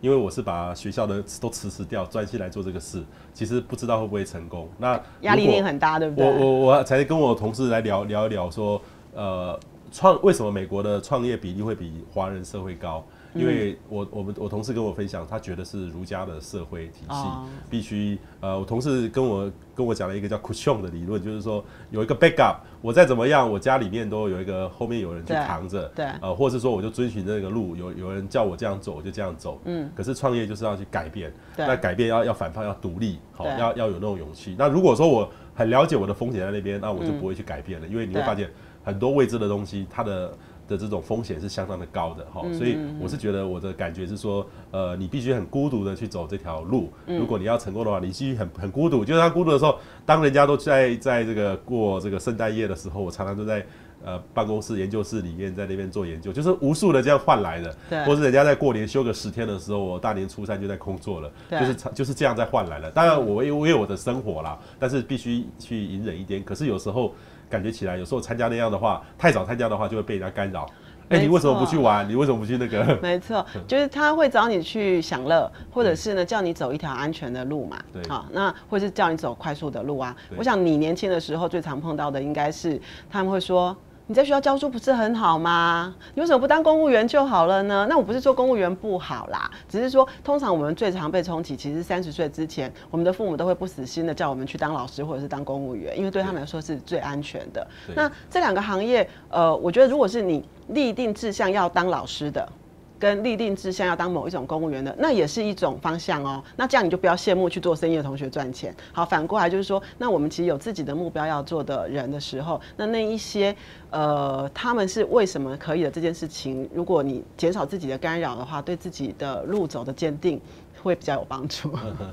[0.00, 4.68] 因为我是把学校的都辞职掉，专心来做这个事，其实不知道会不会成功。
[4.78, 6.24] 那压力一定很大，对不对？
[6.24, 8.80] 我我我才跟我同事来聊聊一聊，说，
[9.14, 9.58] 呃，
[9.90, 13.04] 创为什么美国的创业比例会比华人社会高？
[13.36, 17.24] 因为我我们我同事跟我分享，他觉得是儒家的社会体系
[17.68, 34.54] 必须呃，我同事跟我跟我讲了一个叫 cushion 的理论，就是说有一个 backup，我再怎么样，我家里面都有一个后面有人去扛着，对，呃，或者是说我就遵循这个路，有有人叫我这样走，我就这样走，嗯，可是创业就是要去改变，那改变要要反叛，要独立，好，要要有那种勇气。
[34.58, 38.50] 那如果说我很了解我的风险在那边，那我就不会去改变了，因为你会发现
[38.82, 40.32] 很多未知的东西，它的。
[40.68, 46.90] 的这种风险是相当的高的哈，所以我是觉得我的感觉是说，呃，你必须很孤独的去走这条路。
[47.06, 49.04] 如果你要成功的话，你必须很很孤独。
[49.04, 53.64] 就是他孤独的时候，当人家都在在这个过这个圣诞夜的时候，我常常都在
[54.04, 57.76] 呃办公室、研究室里面在那边做研究，就是无数的这样换来的。
[57.88, 58.04] 对。
[58.04, 61.30] 或是人家在过年休个十天的时候，我大年初三就在工作了。
[61.50, 62.90] 就是就是这样在换来的。
[62.90, 66.42] 当然我我有我的生活啦，但是必须去隐忍一点。
[66.42, 67.14] 可是有时候。
[67.48, 70.66] 感觉起来，有时候参加那样的话，太早参加的话，就会被人家干扰。
[71.08, 72.08] 哎、欸，你为什么不去玩？
[72.08, 72.84] 你为什么不去那个？
[73.00, 77.78] 没错， 就是他会找你去享乐，或者是呢叫你走一条安全的路嘛。
[77.92, 80.16] 对，好，那或是叫你走快速的路啊。
[80.36, 82.80] 我想你年轻的时候最常碰到的应该是
[83.10, 83.76] 他们会说。
[84.08, 85.92] 你在学校教书不是很好吗？
[86.14, 87.84] 你为什么不当公务员就好了呢？
[87.90, 97.66] 那我不是说公务员不好啦，只是说通常我们最常被冲击，其实三十岁之前，我们的父母都会不死心的叫我们去当老师或者是当公务员，因为对他们来说是最安全的。
[97.96, 102.48] 那这两个行业，呃，我觉得如果是你立定志向要当老师的。
[102.98, 106.42] 跟立定志向要当某一种公务员的，那也是一种方向哦。
[106.56, 108.74] 那这样你就不要羡慕去做生意的同学赚钱。
[108.92, 113.54] 好，反过来就是说，那我们其实有自己的目标要做的人的时候，那那一些
[113.90, 120.40] 呃，他们是为什么可以的这件事情，如果你减少自己的干扰的话，对自己的路走的坚定
[120.82, 121.70] 会比较有帮助。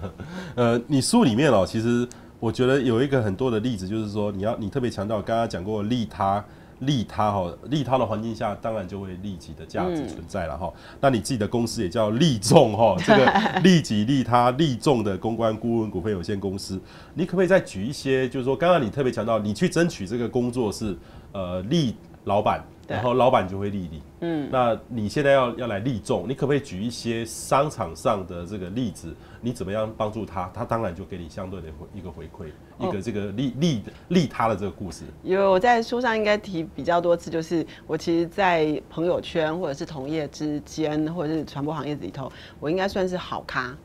[0.55, 2.07] 呃，你书里面哦，其实
[2.39, 6.43] 我觉得有一个很多的例子，就是说你要你特别强调，刚刚讲过利他。
[6.85, 10.71] 利他哈，利他的环境下，当然就会利己的价值存在了哈。
[10.75, 16.81] 嗯、那你自己的公司也叫利众哈， 这个利己利他利众的公关顾问股份有限公司，
[17.13, 18.27] 你可不可以再举一些？
[18.29, 20.97] 就是说，刚刚你特别强调，你去争取这个工作是
[21.31, 22.63] 呃利老板。
[22.87, 29.15] 然后老板就会利你，嗯，那你现在要要来利众，你可不可以举一些商场上的这个例子？
[29.39, 30.49] 你怎么样帮助他？
[30.53, 32.47] 他当然就给你相对的一个回馈，
[32.79, 35.03] 一个这个利利利他的这个故事。
[35.21, 43.75] 因为我在书上应该提比较多次，就是我其实，在朋友圈或者是同业之间，或者是传播行业里头，我应该算是好咖。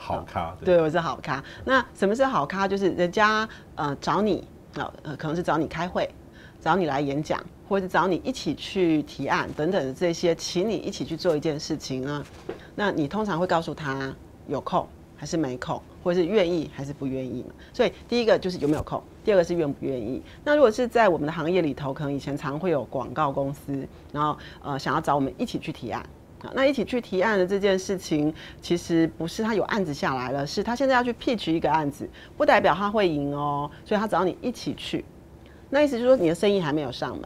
[0.00, 1.42] 好咖，对，对，我是好咖。
[1.64, 2.68] 那什么是好咖？
[2.68, 6.08] 就是人家呃找你，呃可能是找你开会，
[6.60, 7.38] 找你来演讲。
[7.68, 12.24] 或者找你一起去提案等等的这些，请你一起去做一件事情呢？
[12.74, 14.10] 那你通常会告诉他
[14.46, 17.50] 有空还是没空，或者是愿意还是不愿意嘛？
[17.74, 20.22] 所以第一个就是有没有空，第二个是愿不愿意。
[20.42, 26.00] 那如果是在我们的行业里头，可能以前常会有广告公司，然后呃想要找我们一起去提案
[26.40, 35.04] 啊，那一起去提案的这件事情，其实不是他有案子下来了，是他现在要去 pitch 一个案子，不代表他会赢哦，所以他找你一起去。
[35.70, 37.24] 那意思就是说你的生意还没有上门。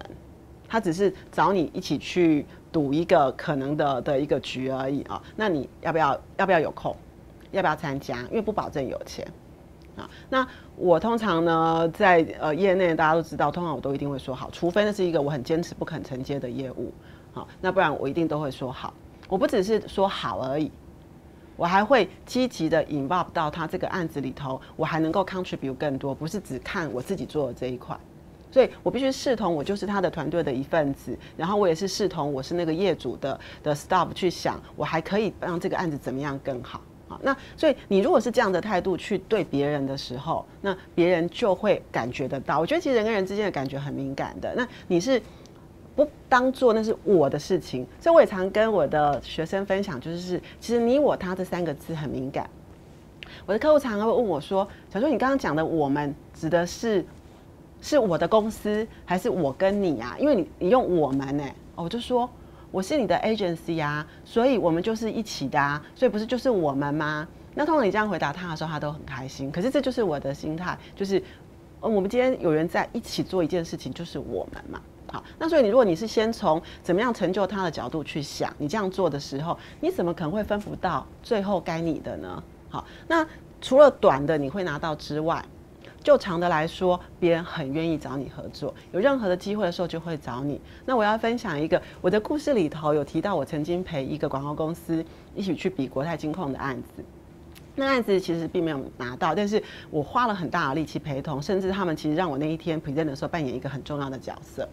[0.68, 6.96] 他只是找你一起去赌一个可能的的一个局而已啊，那你要不要要不要有空？
[7.50, 8.20] 要不要参加？
[8.30, 9.30] 因为不保证有钱
[9.98, 10.08] 啊。
[10.30, 16.90] 那我通常呢，在呃业内大家都知道，通常我都一定会说好，除非那是一个我很坚持不肯承接的业务，
[17.34, 18.94] 好，那不然我一定都会说好。
[19.28, 20.72] 我不只是说好而已，
[21.54, 27.94] 我还会积极的 involve 到他这个案子里头，我还能够 contribute 更多，不是只看我自己做的这一块。
[28.52, 37.18] 所以我必须视同我就是他的团队的一份子，然后我也是视同我是那个业主的的 staff 去想，我还可以让这个案子怎么样更好啊？
[37.22, 42.60] 那所以你如果是这样的态度去对别人的时候，那别人就会感觉得到。
[42.60, 44.52] 我觉得其实人跟人之间的感觉很敏感的。
[44.54, 45.20] 那你是
[45.96, 52.46] 不当做那是我的事情，所以我也常跟我的学生分享，就是其实你我他这三个字很敏感。
[53.46, 57.02] 我的客户常常会问我说：“小周，你刚刚讲的我们指的是？”
[57.82, 60.16] 是我的公司还是我跟你啊？
[60.18, 62.30] 因为你你用我们呢、欸，我就说
[62.70, 67.26] 我是你的 agency 啊，所以我们就是一起的啊，所以不是就是我们吗？
[67.54, 69.50] 那通常你这样回答他的时候，他都很开心。
[69.50, 71.22] 可是这就是我的心态，就是
[71.80, 74.80] 我们今天有人在一起做一件事情，就是我们嘛。
[75.12, 82.42] 好，那所以你如果你是先从怎么样成就他的角度去想，你这样做的时候，你怎么可能会分不到最后该你的呢？
[82.70, 83.26] 好，那
[83.60, 85.44] 除了短的你会拿到之外。
[86.02, 90.60] 就长的来说，别人很愿意找你合作，有任何的机会的时候就会找你。
[90.84, 97.04] 那我要分享一个我的故事里头有提到，我曾经陪一个广告公司一起去比国泰金控的案子。
[97.74, 104.68] 那案子其实并没有拿到，但是我花了很大的力气陪同，甚至他们其实让我那一天 present 的时候扮演一个很重要的角色。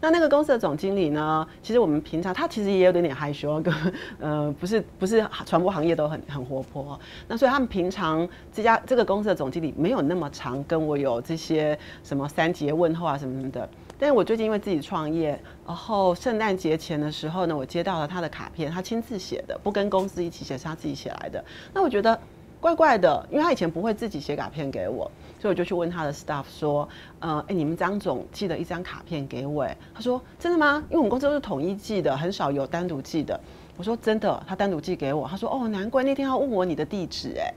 [0.00, 3.74] 那那个公司的总经理呢，其实我们平常他其实也有点点害羞，跟
[4.20, 6.98] 呃不是不是传播行业都很很活泼。
[7.26, 13.68] 那所以他们平常这家这个公司的总经理没有那么常跟我有这些什么三节问候啊什么什么的。
[13.98, 21.44] 但是我最近因为自己创业，然后圣诞节前的时候呢，我接到了他的卡片，他亲自写的，不跟公司一起写，是他自己写来的。
[21.74, 22.16] 那我觉得
[22.60, 26.88] 怪怪的，因为他以前不会自己写卡片给我，所以我就去问他的 staff 说，
[27.20, 30.82] 呃，哎，你们张总寄了一张卡片给我，他说真的吗？
[30.88, 33.38] 因为我们公司都是统一寄的，很少有单独寄的。
[33.76, 35.28] 我说真的，他单独寄给我。
[35.28, 37.54] 他说哦，难怪那天要问我你的地址，哎。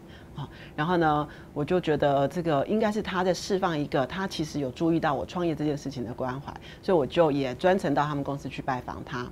[0.75, 9.27] 然后呢，我就觉得这个应该是他在释放一个他其实有注意到我创业这件事情的关怀，所以我就也专程到他们公司去拜访他。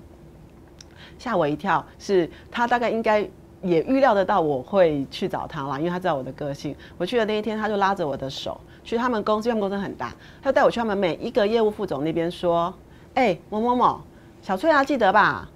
[1.17, 3.27] 吓我一跳，是他大概应该
[3.61, 6.75] 也预料得到我会去找他啦，因为他知道我的个性。
[6.97, 12.73] 我去的那一天，他就拉着我的手去他们公司，他们公司很大，他就带我去他们每一个业务副总那边说
[13.15, 14.01] ：“哎，某某某，
[14.41, 15.49] 小翠啊，记得吧？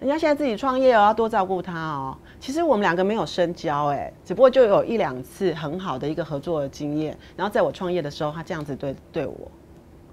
[0.00, 7.14] 人家现在自己创业哦，要多照顾他哦。”其实我们两个没有深交，哎，只不过就有一两次很好的一个合作的经验。
[7.36, 9.50] 然后在我创业的时候，他这样子对对我，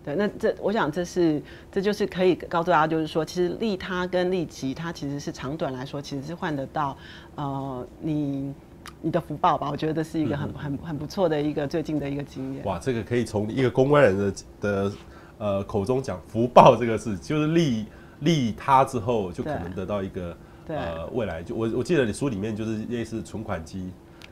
[0.07, 6.97] 对，那这我想这是这就是可以告诉大家，就是说，其实利他跟利己，它其实是长短来说，其实是换得到
[7.35, 8.53] 呃你
[9.01, 9.69] 你的福报吧。
[9.69, 12.63] 我觉得这是一个很很很不错的一个最近的一个经验。
[12.63, 14.91] 哇，这个可以从一个公关人的的
[15.39, 17.85] 呃口中讲福报这个事，就是利
[18.21, 20.37] 利他之后，就可能得到一个。
[20.69, 23.87] 呃，未来就我我记得你书里面就是类似存款机，对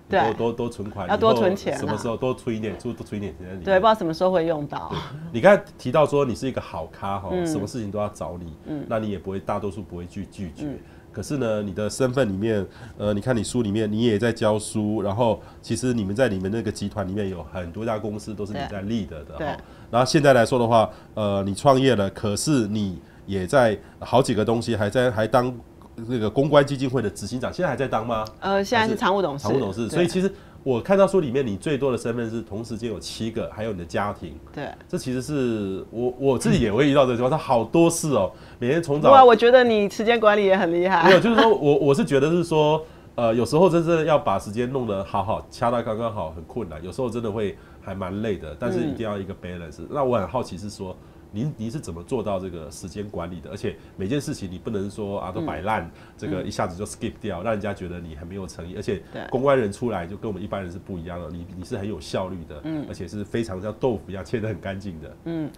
[0.08, 3.66] 多多多存款，要多存钱，什么时候多存一点，多多存一点钱在里面。
[3.66, 4.94] 对，不知道什么时候会用到。
[5.32, 10.66] 你刚才提到说你是一个好咖哈，嗯、什么事情都要找你，嗯，那你也不会大多数不会去拒绝。
[10.66, 10.78] 嗯、
[11.12, 12.66] 可是呢，你的身份里面，
[12.98, 19.58] 呃，你看你书里面你也在教书，然后其实你们在你们那个集团里面有很多家公司都是你在 lead 的哈。
[19.90, 25.52] 然后现在来说的话，呃，你创业了，可是你也在好几个东西还在还当。
[25.96, 28.26] 那个公关基金会的执行长现在还在当吗？
[28.40, 29.44] 呃，现在是常务董事。
[29.44, 30.32] 常务董事，所以其实
[30.62, 34.36] 我看到书里面你最多的身份是同时间有七个，还有你的家庭。
[34.54, 39.12] 对，这其实是我我自己也会遇到这个情况，他好多事哦，每天从早。
[39.12, 41.06] 哇，我觉得你时间管理也很厉害。
[41.06, 42.84] 没有，就是说我我是觉得是说，
[43.16, 46.84] 呃，有时候真正要把时间弄得好好，掐到刚刚好，很困难。
[46.84, 49.80] 有时候真的会还蛮累的，但是一定要一个 balance。
[49.80, 50.96] 嗯，那我很好奇是说。
[51.36, 53.50] 您您是怎么做到这个时间管理的？
[53.50, 58.74] 而且每件事情你不能说啊都摆烂，嗯、这个一下子就 skip 掉，嗯、让人家觉得你很没有诚意。
[58.78, 65.52] 而且公关人出来就跟我们一般人是不一样的，你你是很有效率的，嗯，而且是非常像豆腐一样切得很干净的，嗯，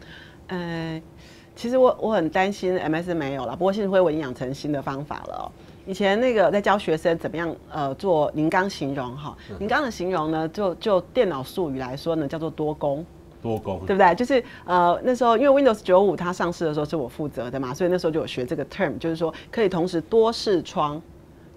[0.48, 1.02] 呃，
[1.56, 5.46] 其实我我很担心 MSN 没有了，不过幸亏我已经养成新的方法了哦。
[5.86, 13.06] 以前那个在教学生怎么样呃做，您刚形容哈，您刚的形容呢，就就电脑术语来说呢，叫做多工。
[13.42, 14.16] 多工对不对？
[14.16, 21.02] 就是呃那时候因为 Windows 九五它上市的时候是我负责的嘛，所以那时候就有学这个 term，就是说可以同时多视窗，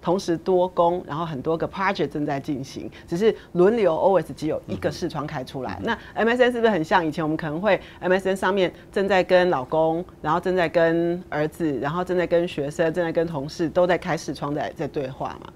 [0.03, 5.79] 同时多工，然后很多个 project 正在进行，只是轮流 always 只有一个视窗开出来。
[5.83, 15.53] 嗯、那 MSN 是不是很像以前我们可能会 MSN 上面正在跟老公，然后正在跟儿子，然后正在跟学生，正在跟同事都在开视窗在在对话嘛？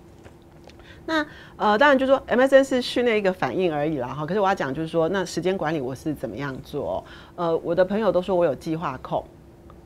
[1.07, 4.25] 那呃，当然就是说 MSN 是训练一个反应而已啦哈。
[4.25, 7.05] 可是我要讲就是说，那时间管理我是怎么样做？
[7.37, 9.25] 呃，我的朋友都说我有计划控，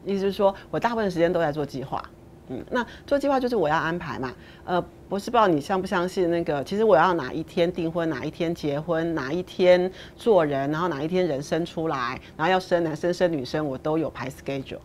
[0.04, 2.02] 意思是说我大部分时间都在做计划。
[2.50, 4.32] 嗯，那做计划就是我要安排嘛。
[4.64, 14.78] 呃，不是不知道你相不相信那个，其实我要哪一天订婚，哪一天结婚，哪一天做人，然后哪一天人生出来，然后要生男生生女生，我都有排 schedule。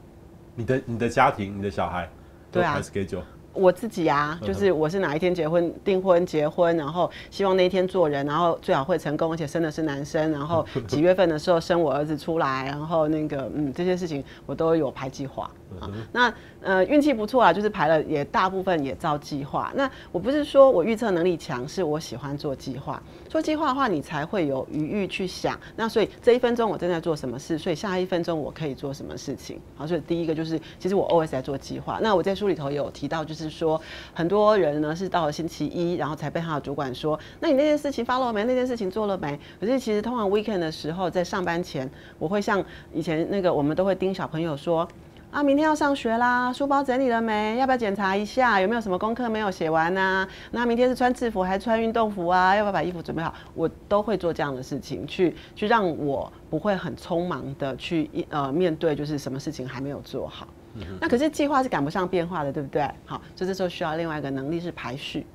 [0.56, 2.10] 你的你的家庭，你的小孩
[2.52, 3.22] 都有排 schedule。
[3.54, 15.50] 我自己啊，就是我是哪一天结婚、订婚、结婚，然后希望那一天做人，然后最好会成功，而且生的是男生，然后几月份的时候生我儿子出来，然后那个嗯，这些事情我都有排计划。
[15.80, 19.72] 啊，那呃运气不错啊，就是排了也大部分也照计划。
[19.76, 23.02] 那我不是说我预测能力强，是我喜欢做计划。
[23.28, 25.60] 做计划的话，你才会有余裕去想。
[25.76, 29.60] 那所以这一分钟我正在做什么事，所以下一分钟我可以做什么事情。
[29.76, 32.00] 好，所以第一个就是，其实我 always 在做计划。
[32.02, 33.82] 那我在书里头有提到，就是说
[34.14, 38.44] 很多人呢是到了星期一，然后才被他的主管说，那你那件事情发了没？
[38.44, 39.40] 那件事情做了没？
[39.60, 44.88] 可是其实通常 weekend 的时候，在上班前，我会像以前那个我们都会盯小朋友说。
[45.34, 47.58] 啊，明天要上学啦，书包整理了没？
[47.58, 50.28] 要不要检查一下有没有什么功课没有写完啊？
[50.52, 52.56] 那明天是穿制服还是穿运动服啊？
[52.56, 53.34] 要不要把衣服准备好？
[53.56, 60.48] 我都会做这样的事情，去去让我不会很匆忙的去呃面对，就是什么事情还没有做好。
[60.76, 62.88] 嗯、那可是计划是赶不上变化的，对不对？
[63.04, 65.26] 好，所以这时候需要另外一个能力是排序。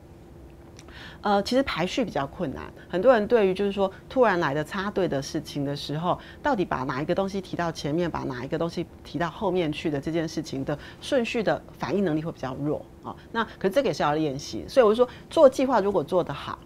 [1.29, 2.64] 呃，其实排序比较困难。
[2.88, 13.14] 很多人对于就是说突然来的插队的事情的时候，到底把哪一个东西提到前面，把哪一个东西提到后面去的这件事情的顺序的反应能力会比较弱啊。
[13.31, 14.64] 那可是这个也是要练习。
[14.66, 16.59] 所以我就说，做计划如果做得好，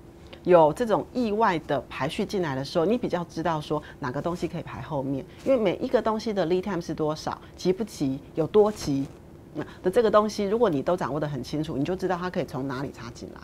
[0.45, 9.09] 有这种意外的排序进来的时候，你比较知道说哪个东西可以排后面，因为每一个东西的 lead time 是多少，急不急，有多急，
[9.57, 13.41] 那的这个东西，如果你都掌握得很清楚，你就知道它可以从哪里插进来。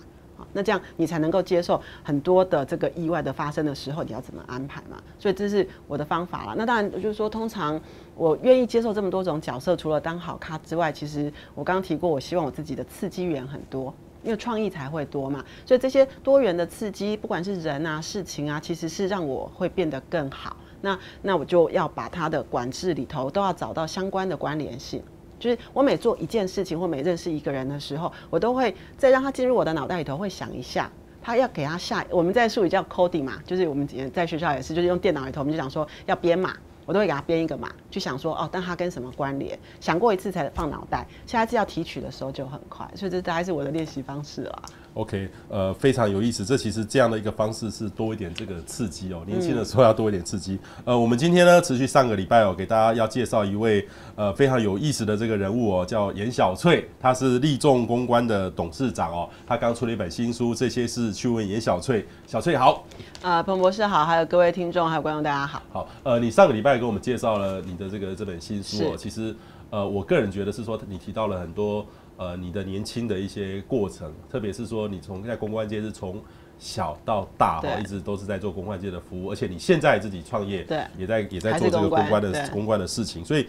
[0.52, 4.96] 那这样你才能够接受很多的这个意外的发生的时候，你要怎么安排嘛？
[5.18, 6.54] 所以这是我的方法了。
[6.56, 7.80] 那当然就是说，通常
[8.14, 15.44] 我愿意接受这么多种角色，除了当好咖之外，其实我刚刚提过，我希望我自己的刺激源很多，因为创意才会多嘛。
[15.64, 20.56] 所以这些多元的刺激，不管是人啊、事情啊，其实是让我会变得更好。
[20.80, 25.02] 那那我就要把它的管制里头都要找到相关的关联性。
[25.38, 30.90] 就是我每做一件事情或每认识一个人的时候，我都会再让他进入我的脑袋里头，会想一下，
[31.22, 36.54] 他要给他下，我们在术语叫 coding 嘛，就是我们在学校也是，就是用电脑里头，我们就想说要编码，
[36.86, 39.58] 我都会给他编一个码，就想说哦，但他跟什么关联？
[39.80, 44.62] 想过一次才放脑袋，下一次要提取的时候就很快，所以这大概是我的练习方式了。
[44.94, 46.44] OK，呃，非常有意思。
[46.44, 49.22] 这其实这样的一个方式是多一点这个刺激哦。
[49.26, 50.58] 年轻的时候要多一点刺激。
[50.84, 53.86] 呃，我们今天呢，持续上个礼拜哦，给大家要介绍一位
[54.16, 59.28] 呃非常有意思的这个人物哦，叫颜小翠，他是立众公关的董事长哦。
[59.46, 62.04] 他刚出了一本新书，这些是去问颜小翠。
[62.26, 62.84] 小翠好，
[63.22, 65.62] 呃，彭博士好，还有各位听众还有观众大家好。
[65.72, 68.96] 好，呃，你上个礼拜给我们介绍了你的这个这本新书哦。
[68.96, 69.34] 其实，
[69.70, 71.86] 呃，我个人觉得是说你提到了很多。
[72.18, 76.20] 呃，你的年轻的一些过程，特别是说你从在公关界是从
[76.58, 83.46] 小到大哈，一直都是在做公关界的服务，而且你现在自己创业，对，也在也在做这个公关的公关的事情，所以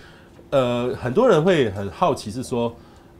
[0.51, 2.71] 呃，很多人会很好奇是说，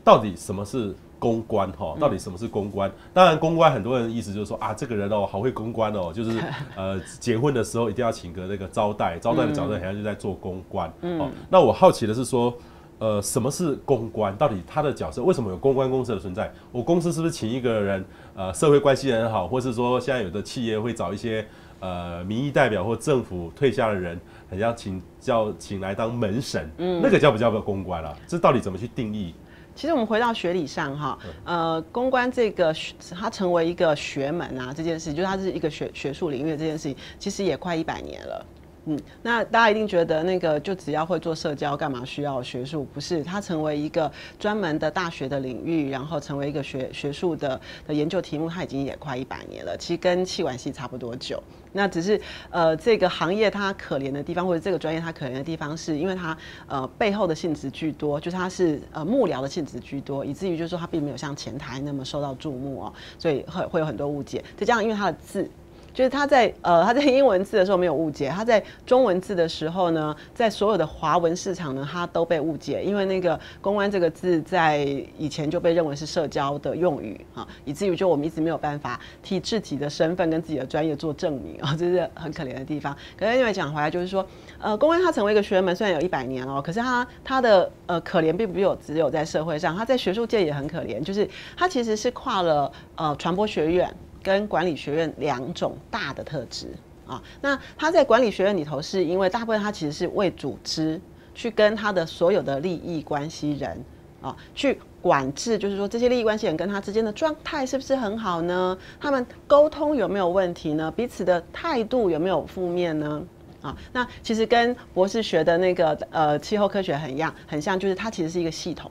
[0.04, 1.96] 到底什么是公关哈？
[1.98, 2.88] 到底什么是公关？
[3.12, 6.40] 当然，公关很多人的意思就是说啊，这个人哦，好会公关哦，就是
[6.76, 10.88] 呃，结婚的时候一定要请个那个招待，招待的角色好像就在做公关。
[11.00, 12.54] 哦，那我好奇的是说。
[13.00, 14.36] 呃，什么是公关？
[14.36, 16.52] 到底他的角色为什么有公关公司的存在？
[16.70, 18.04] 我公司是不是请一个人，
[18.36, 21.44] 呃，社会关系人好，或是说现在有的企业会找一些
[21.80, 24.20] 呃民意代表或政府退下的人，
[24.50, 28.14] 很像请叫请来当门神，嗯，那个叫不叫不公关了？
[28.26, 29.34] 这到底怎么去定义？
[29.74, 32.74] 其实我们回到学理上哈，呃，公关这个
[33.18, 38.46] 它成为一个学门啊，这件事就是它是一个学学术领域的这件事情，其实也快一百年了。
[38.90, 42.84] 嗯，那大家一定觉得那个就只要会做社交，干嘛需要学术？
[42.92, 49.76] 不是，它成为一个专门的大学的领域，然后成为一个学学术的的研究题目，它已经也快一百年了。
[49.78, 51.40] 其实跟气管系差不多久。
[51.72, 52.20] 那只是
[52.50, 56.36] 呃，这个行业它可怜的地方，或者这个专业它可怜的地方，是因为它
[56.66, 64.42] 呃背后的性质居多，就是它是呃幕僚的性质居多，以至于就是说它并没有像前台那么受到注目哦，所以会会有很多误解。
[64.56, 65.48] 再加上因为它的字。
[65.92, 74.78] 就是他在呃，他在英文字的时候没有误解，他在中文字的时候呢，在所有的华文市场呢，他都被误解，因为那个“公关”这个字在
[75.18, 82.96] 以前就被认为是社交的用语啊，以至于就我们一直没有办法替自己的身份跟自己的专业做证明啊，这是很可怜的地方。
[83.18, 84.24] 可是因为讲回来，就是说，
[84.60, 93.92] 呃，公关它成为一个学门，虽然有一百年哦，可是它它的呃可怜并不有只有在社会上，它在学术界也很可怜，就是它其实是跨了呃传播学院。
[94.22, 96.68] 跟管理学院两种大的特质
[97.06, 101.00] 啊，那他在管理学院里头，是因为大部分他其实是为组织
[101.34, 103.84] 去跟他的所有的利益关系人
[104.22, 108.76] 啊去管制，就是说这些利益关系人跟他之间的状态是不是很好呢？
[109.00, 110.90] 他们沟通有没有问题呢？
[110.90, 113.22] 彼此的态度有没有负面呢？
[113.62, 118.90] 啊，那其实跟博士学的那个呃气候科学很一样，很像，就是它其实是一个系统。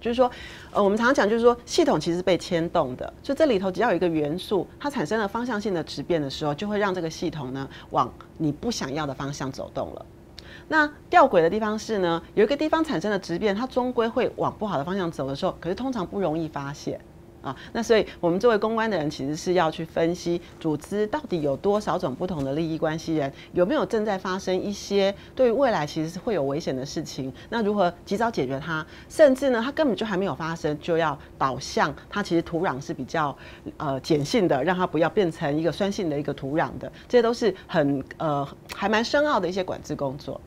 [0.00, 0.30] 就是说，
[0.72, 3.12] 呃，我们常常讲，就是说，系统其实被牵动的。
[3.22, 10.06] 就这里头，只要有一个元素，它产生了方向性的质变的时候，就会让这个系统呢往你不想要的方向走动了。
[10.68, 17.00] 那吊诡的地方是呢，有一个地方产生了质变，它终归会往不好的方向走的时候，可是通常不容易发现。
[17.42, 28.86] 啊，那所以我们作为公关的人，其实是要去分析组织到底有多少种不同的利益关系人，有没有正在发生一些对于未来其实是会有危险的事情，那如何及早解决它？
[29.08, 33.36] 甚至呢，它根本就还没有发生，就要导向它其实土壤是比较
[33.78, 40.40] 呃碱性的，让它不要变成一个酸性的一个土壤的，这些都是很呃还蛮深奥的一些管制工作。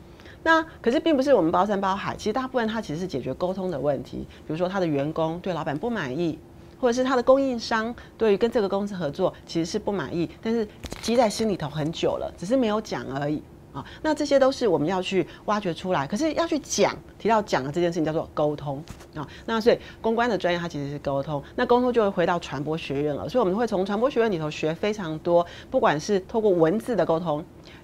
[0.44, 6.38] 那可是并不是我们包山包海，其实大部分它其实是解决沟通的问题，比如说他的员工对老板不满意。
[6.84, 10.68] 或者是他的供应商对于跟这个公司合作其实是不满意，但是
[11.02, 18.84] 积在心里头很久了，只是没有讲而已啊，那这些都是我们要去挖掘出来，可是要去讲，提到讲的这件事情叫做沟通
[19.16, 19.26] 啊。
[19.46, 23.30] 那所以公关的专业它其实是沟通，那沟通就会回到传播学院了。
[23.30, 27.42] 所以我们会从传播学院里头学非常多，不管是透过文字的沟通。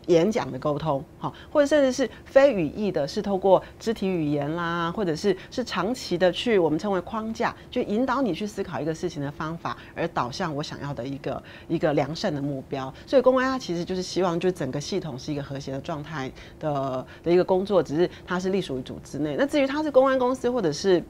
[0.08, 12.92] 演讲的沟通，好，或者甚至是非语义的，是透过肢体语言啦，或者是是长期的去我们称为框架，就引导你去思考一个事情的方法，而导向我想要的一个一个良善的目标。
[13.06, 19.36] 所以公关它其实就是希望，就整个系统是一个和谐的状态的的一个工作，只是它是隶属于组织内。
[19.38, 21.04] 那至于它是公关公司或者是。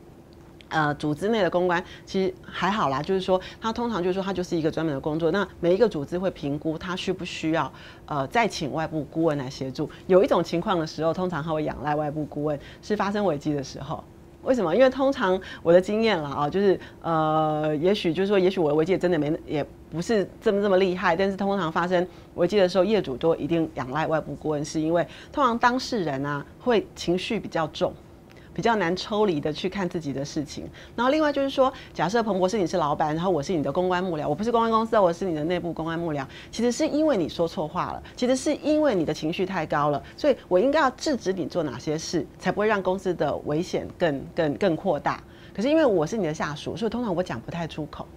[0.69, 5.31] 呃，组织内的公关其实还好啦，就是说，他通常就是说，他就是一个专门的工作。
[5.31, 7.71] 那每一个组织会评估他需不需要，
[8.05, 9.89] 呃，再请外部顾问来协助。
[10.07, 14.03] 有一种情况的时候，通常他会仰赖外部顾问，是发生危机的时候。
[14.41, 14.73] 为什么？
[14.73, 21.13] 因为通常我的经验了啊，就是呃，也许就是说，也许我的危机真的没，也不是这么这么厉害。
[21.13, 27.93] 但是通常发生危机的时候，业主都一定仰赖外部顾问，是因为通常当事人啊会情绪比较重。
[28.53, 45.23] 比较难抽离的去看自己的事情，然后另外就是说，假设彭博士你是老板，然后我是你的公关幕僚，我不是公关公司，我是你的内部公关幕僚，其实是因为你说错话了，其实是因为你的情绪太高了，所以我应该要制止你做哪些事，才不会让公司的危险更更更扩大。
[45.55, 48.07] 可是因为我是你的下属，所以通常我讲不太出口。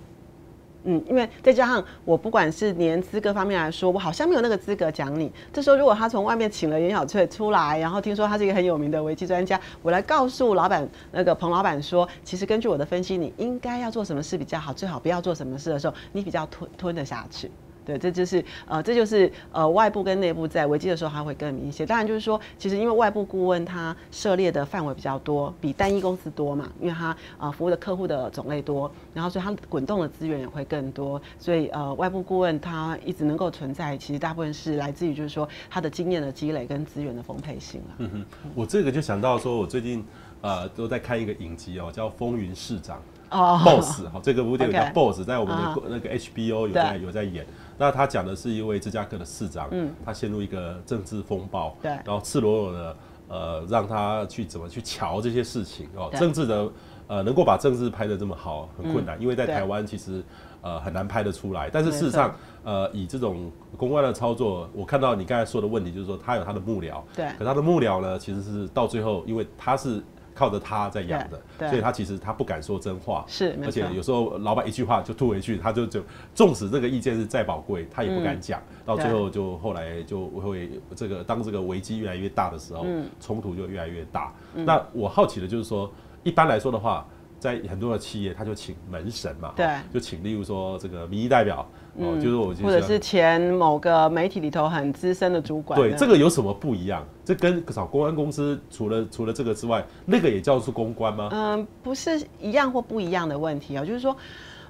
[0.84, 5.30] 嗯，因为再加上我不管是年资各方面来说，我好像没有那个资格讲你。
[5.52, 17.50] 这时候如果他从外面请了严小翠出来，然后听说他是一个很有名的危机专家，我来告诉老板那个彭老板说，其实根据我的分析，你应该要做什么事比较好，最好不要做什么事的时候，你比较吞吞得下去。
[17.84, 21.86] 对，这就是呃，这就是呃，外部跟内部在危机的时候，它会更明显。
[21.86, 31.20] 当然，就是说，其实因为外部顾问他涉猎的范围比较多，比单一公司多嘛，因为他呃服务的客户的种类多，然后所以他滚动的资源也会更多。
[31.38, 37.94] 所以呃，外部顾问他一直能够存在，其实大部分是来自于就是说他的经验的积累跟资源的丰沛性了。
[37.98, 38.24] 嗯哼，
[38.54, 40.04] 我这个就想到说，我最近
[40.40, 42.98] 呃都在看一个影集哦，叫《风云市长》
[43.32, 47.46] 哦，Boss 哈，这个部电影叫 Boss，在我们的那个 HBO 有在有在演。
[47.78, 52.96] 那他讲的是一位芝加哥的市长，嗯，他陷入一个政治风暴，对，然后赤裸裸的，
[53.28, 56.70] 呃，让他去怎么去瞧这些事情哦，政治的，
[57.08, 60.22] 呃，能够把政治拍得这么好很困难，因为在台湾其实
[60.60, 70.02] 呃很难拍得出来，但是事实上，呃，以这种公关的操作，我看到你刚才说的问题就是说他有他的幕僚，对，可他的幕僚呢，其实是到最后，因为他是。
[70.34, 76.02] 靠着他在养的，所以他其实他不敢说真话，是，而且有时候老板一句话就吐回去，他就就
[76.34, 82.86] 纵使这个意见是再宝贵，他也不敢讲，到最后就后来就会这个当这个危机越来越大的时候，
[83.20, 84.32] 冲突就越来越大。
[84.54, 85.90] 那我好奇的就是说，
[86.22, 87.06] 一般来说的话。
[87.43, 97.05] 在很多的企业，他就请门神嘛，对，就请例如说这个民意代表，哦，就是我或者是前某个媒体里头很资深的主管，对，这个有什么不一样？
[97.24, 101.30] 这跟找公关公司除了除了这个之外，那个也叫做公关吗？
[101.32, 104.16] 嗯，不是一样或不一样的问题啊，就是说，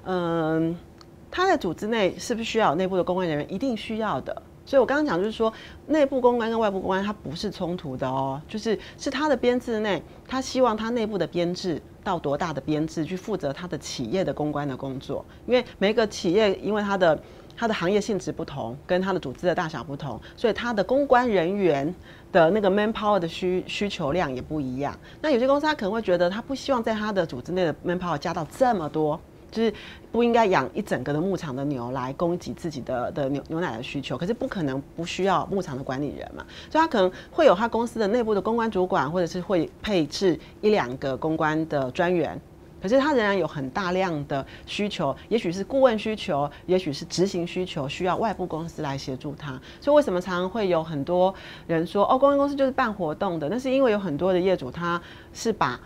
[0.05, 0.75] 嗯，
[1.29, 3.53] 他在组织内是不是需要内部的公关人员？
[3.53, 4.41] 一定需要的。
[4.65, 5.51] 所以我刚刚讲就是说，
[5.87, 11.81] 内部公关跟外部公关它不是冲突的哦，就是是他的编制内，他希望他内部的编制。
[12.03, 15.23] 到多大的编制去负责他的企业的公关的工作？
[15.47, 17.17] 因为每个企业因为它的
[17.55, 21.95] 它的行业性质不同，跟它的组织的大小不同，所以它的公关人员
[22.29, 24.93] 的那个 manpower 的需需求量也不一样。
[25.21, 29.17] 那有些公司他可能会觉得，他不希望在他的组织内的 manpower 加到这么多。
[29.53, 29.71] 就是
[30.11, 42.39] 不应该养一整个的牧场的牛来供给自己的的牛牛奶的需求，可是不可能不需要牧场的管理人嘛，所以他可能会有他公司的内部的公关主管，或者是会配置一两个公关的专员，
[42.81, 49.61] 可是他仍然有很大量的需求，也许是顾问需求，也许是执行需求，需要外部公司来协助他。
[49.79, 51.33] 所以为什么常常会有很多
[51.67, 53.47] 人说哦，公关公司就是办活动的？
[53.49, 54.99] 那是因为有很多的业主他
[55.31, 55.79] 是把。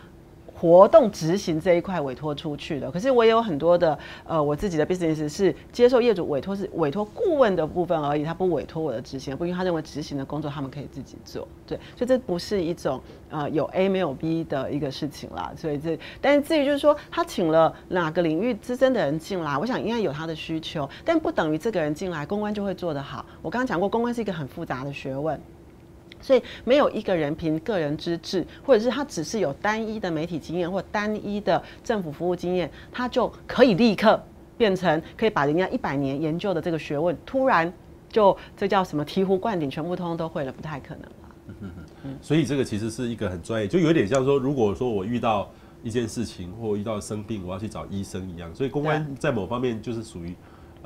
[0.60, 12.99] 活动执行这一块委托出去的，可是我也有很多的呃，我自己的 business 是接受业主委托，是委托顾问的部分而已，他不委托我的执行，不因为他认为执行的工作他们可以自己做，对，所以这不是一种
[13.30, 23.24] 呃有 A 没有 B 的一个事情啦，所以这但是至于就是说他请了哪个领域资深的人进来，我想应该有他的需求，但不等于这个人进来公关就会做得好。
[23.43, 25.39] 我刚刚讲过，公关是一个很复杂的学问。
[26.28, 34.21] 所以没有一个人凭个人资质，或者是他只是有单一的媒体经验或单一的政府服务经验，他就可以立刻
[34.57, 37.71] 变成可以把人家一百年研究的这个学问，突然
[38.09, 41.55] 就这叫什么醍醐灌顶，全部通通都会了，不太可能了。
[42.03, 42.17] 嗯。
[42.21, 45.49] 所以这个其实是一个很专业，就有点像说，如果说我遇到
[45.82, 48.53] 一件事情或遇到生病，我要去找医生一样。
[48.53, 50.36] 所以公关在某方面就是属于。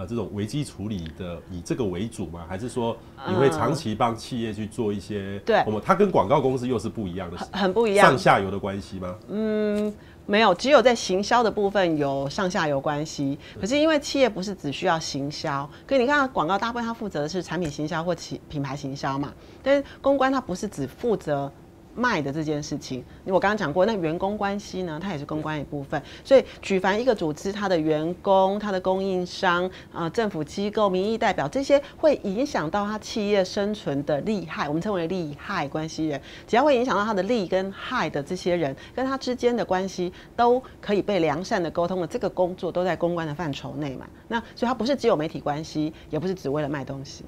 [0.02, 2.45] 呃这种危机处理的以这个为主吗？
[2.49, 2.97] 还是说
[3.28, 5.39] 你会长期帮企业去做一些？
[5.45, 9.16] 对，我们它跟广告公司又是不一样的，很不一样，上下游的关系吗？
[9.30, 9.93] 嗯。
[10.28, 13.38] 没有，只有在行销的部分有上下游关系。
[13.60, 19.34] 可是因为企业不是只需要行销，可是你看广告大部分它负责的是产品行销或品品牌行销嘛，
[19.64, 21.52] 但是公关它不是只负责。
[21.95, 26.01] 卖的这件事情，我刚刚讲过，那员工关系呢，它也是公关一部分。
[26.23, 36.21] 所以，举凡一个组织，它的员工、它的供应商、啊、政府机构、民意代表，这些会影响到它企业生存的利害，我们称为利害关系人。
[36.47, 44.07] 只要会影响到它的利跟害的这些人，跟他之间的关系都可以被良善的沟通的，这个工作都在公关的范畴内嘛。
[44.27, 47.25] 那所以它不是只有媒体关系，也不是只为了卖东西。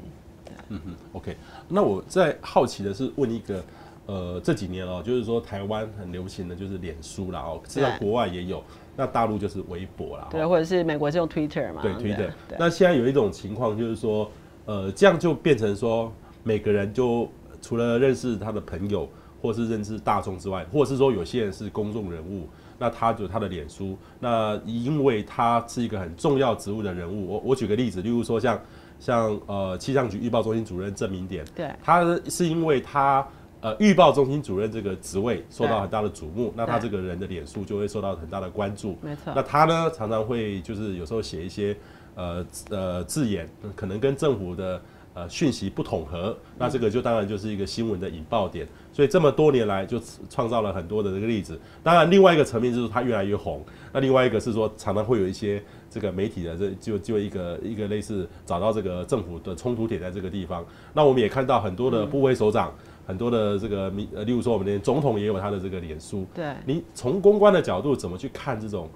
[0.70, 1.36] 嗯哼，OK。
[1.68, 3.64] 那我在好奇的是问一个。
[4.06, 8.62] 呃，这几年哦，就是说台湾很流行的就是脸书啦哦，实际上国外也有，
[8.97, 12.30] 那大陆就是微博啦，对，或者是美国是用 Twitter 嘛，对，Twitter。
[12.60, 14.30] 那现在有一种情况就是说，
[14.66, 16.12] 呃，这样就变成说，
[16.43, 17.30] 每个人就
[17.62, 19.08] 除了认识他的朋友，
[19.41, 28.60] 或是认识大众之外，或者是说有些人是公众人物，那他就他的脸书，那因为他是一个很重要职务的人物，我我举个例子，例如说像
[28.99, 33.26] 像呃气象局预报中心主任郑明典，对，他是因为他。
[33.64, 38.97] 呃，预报中心主任这个职位受到很大的瞩目，那他这个人的脸书就会受到很大的关注。
[39.01, 39.32] 没错。
[39.34, 41.74] 那他呢，常常会就是有时候写一些
[42.16, 44.82] 呃呃字眼，可能跟政府的
[45.14, 48.68] 呃讯息不统合，那这个就当然就是一个新闻的引爆点。
[48.91, 49.97] 所以这么多年来就
[50.30, 51.57] 创造了很多的这个例子。
[51.82, 53.64] 当然，另外一个层面就是他越来越红。
[53.93, 60.66] 那另外一个是说，常常会有一些这个媒体的这就就一个一个类似找到这个政府的冲突点在这个地方。
[60.93, 62.74] 那我们也看到很多的部委首长。
[63.06, 66.26] 很多的这个民呃，例如说我们连总统也有他的这个脸书。
[66.34, 66.54] 对。
[66.66, 68.89] 你从公关的角度怎么去看这种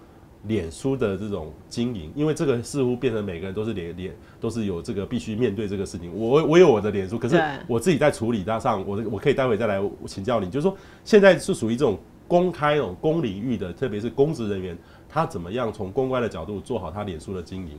[0.44, 2.12] 脸书的这种经营？
[2.16, 6.12] 因为这个似乎变成每个人都是脸脸都是有这个必须面对这个事情。
[6.18, 14.78] 我我有我的脸书，可是我自己在处理它上，我我可以待会再来请教你，就是说现在是属于这种公开公领域的，特别是公职人员，
[15.10, 17.78] 他怎么样从公关的角度做好他脸书的经营？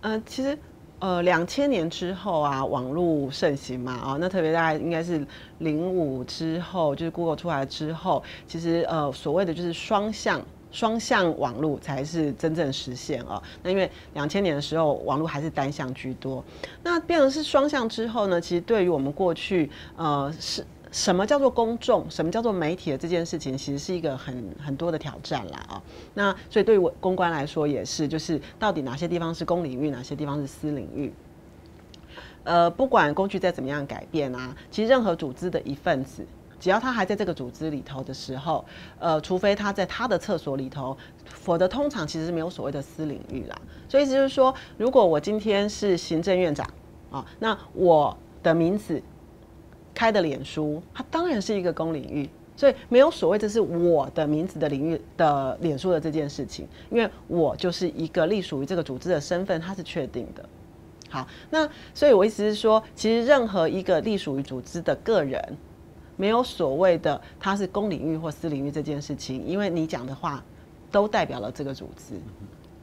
[0.00, 0.56] 呃，其实。
[0.98, 5.26] 呃，两千年之后啊，网络盛行嘛，啊，那特别大概应该是
[5.58, 10.40] 零五之后，就是 Google 出来之后，其实呃，所谓的就是双向
[10.72, 13.42] 双向网络才是真正实现啊。
[13.62, 16.42] 那因为两千年的时候，网络还是单向居多，
[16.82, 20.64] 那变成是双向之后呢，其实对于我们过去呃是。
[20.92, 22.08] 什么叫做公众？
[22.10, 25.82] 什么叫做媒体的这件事情，其实是一个很很多的挑战啦啊。
[26.14, 31.12] 那所以对于我公关来说也是，就是到底哪些地方是公领域，哪些地方是私领域？
[32.44, 36.24] 呃，不管工具再怎么样改变啊，其实任何组织的一份子，
[36.60, 38.64] 只要他还在这个组织里头的时候，
[39.00, 43.60] 呃，除非他在他的厕所里头，否则通常其实是没有所谓的私领域啦。
[43.88, 46.66] 所以意思就是说，如果我今天是行政院长
[47.10, 49.02] 啊，那我的名字。
[49.96, 60.46] 开的脸书，它当然是一个公领域，所以没有所谓这是我的名字的领域的脸书的这件事情，因为我就是一个隶属于这个组织的身份，它是确定的。
[61.08, 65.42] 好，那所以我意思是说，其实任何一个隶属于组织的个人，
[66.16, 70.44] 没有所谓的他是公领域或私领域这件事情，因为你讲的话
[70.90, 72.20] 都代表了这个组织。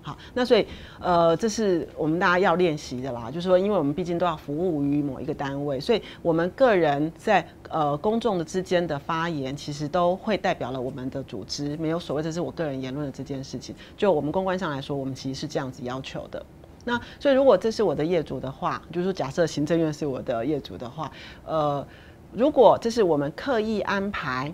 [0.06, 0.68] 好，那所以，
[1.00, 3.32] 呃，这是我们大家要练习的啦。
[3.32, 13.74] 就是说，因为我们毕竟都要服务于某一个单位，所以我们个人在呃公众的之间的发言，其实都会代表了我们的组织，没有所谓这是我个人言论的这件事情。
[13.96, 16.46] 就我们公关上来说，我们其实是这样子要求的。
[16.84, 21.10] 那所以，如果这是我的业主的话，就是说，假设行政院是我的业主的话，
[21.46, 21.88] 呃，
[22.34, 24.54] 如果这是我们刻意安排。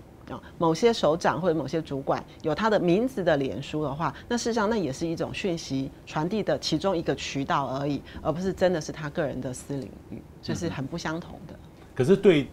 [0.58, 11.54] 某些首长或者某些主管有他的名字的脸书的话，那事实上那也是一种讯息传递的其中一个渠道而已，而不是真的是他个人的私领域，就是很不相同的。
[11.96, 12.48] 可是对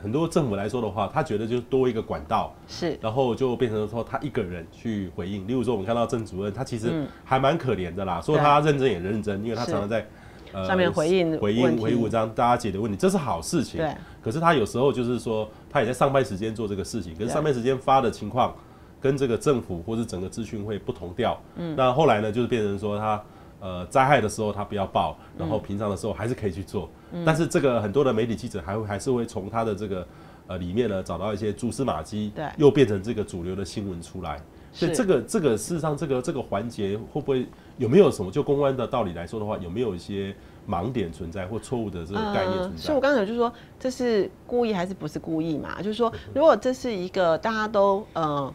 [0.00, 5.46] 很多政府来说的话，他觉得就多一个管道是，然后就变成说他一个人去回应。
[5.46, 10.06] 例如说，我们看到郑主任，他其实还蛮可怜的啦，说他认真也认真，因为他常常在。
[10.54, 13.80] 呃、上面回应回应回应文章，大家解决问题，这是好事情。
[13.80, 13.90] 对。
[14.22, 18.54] 可是他有时候就是说，他也在上班时间做这个事情，可是上班时间发的情况，
[19.00, 21.40] 跟这个政府或是整个资讯会不同调。
[21.56, 21.74] 嗯。
[21.74, 23.22] 那后来呢，就是变成说他
[23.60, 26.90] 呃灾害的时候他不要报，然后平常的时候还是可以去做。
[27.12, 27.24] 嗯。
[27.24, 30.06] 但是这个很多的媒体记者还会还是会从他的这个
[30.46, 32.44] 呃里面呢找到一些蛛丝马迹，对。
[32.58, 34.40] 又变成这个主流的新闻出来。
[34.74, 37.46] 所以这个这个事实上这个这个环节会不会
[37.76, 40.34] 有没有什么就公关的道理来说的话，有没有一些
[40.68, 42.82] 盲点存在或错误的这个概念存在？
[42.82, 45.82] 所以我刚才就说，这是故意还是不是故意嘛？
[45.82, 48.52] 就是说，如果这是一个大家都呃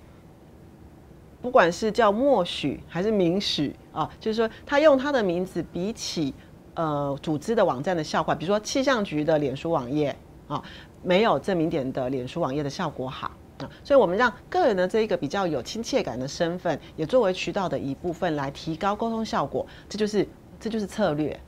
[1.42, 6.34] 不管是叫默许还是明许啊，就是说他用他的名字比起
[6.74, 10.16] 呃组织的网站的效果，比如说气象局的脸书网页
[10.48, 10.62] 啊，
[11.04, 20.28] 没有正名点的脸书网页的效果好啊，所以我们让个人的这一个比较有亲切感的身份，也作为渠道的一部分来提高沟通效果，这就是
[20.60, 21.40] 这就是策略。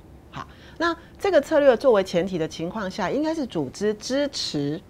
[0.79, 4.81] 那这个策略作为前提的情况下，应该是组织支持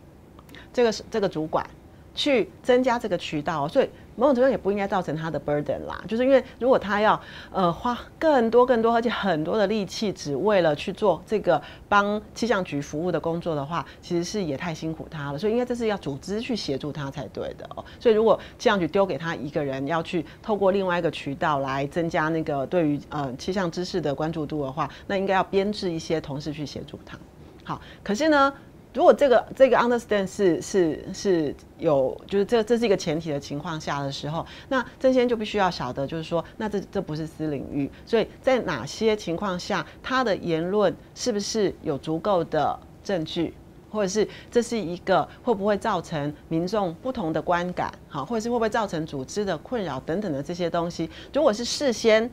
[0.72, 1.70] 这个这个主管
[2.16, 3.90] 去增加这个渠道，所以。
[4.20, 7.20] 某种程度也不应该造成他的 burden 啦，就是因为如果他要
[7.52, 15.38] 呃花更多更多而且很多的力气，只为了去做这个帮气象局服务的工作的话，其实是也太辛苦他了。
[15.38, 17.86] 所以应该这是要组织去协助他才对的哦。
[18.00, 27.18] 所以如果气象局丢给他一个人要去透过另外一个渠道来增加那个对于呃气象知识的关注度的话，那应该要编制一些同事去协助他。
[27.64, 28.52] 好，可是呢，
[28.92, 43.54] 如果这个这个 understand 是是是有，就是这这是一个前提的情况下的时候，那这些就必须要晓得，就是说，那这这不是私领域，所以在哪些情况下，他的言论是不是有足够的证据，
[43.92, 50.00] 或者是这是一个会不会造成民众不同的观感，好，或者是会不会造成组织的困扰？
[50.00, 52.30] 等等的这些东西，如果是事先。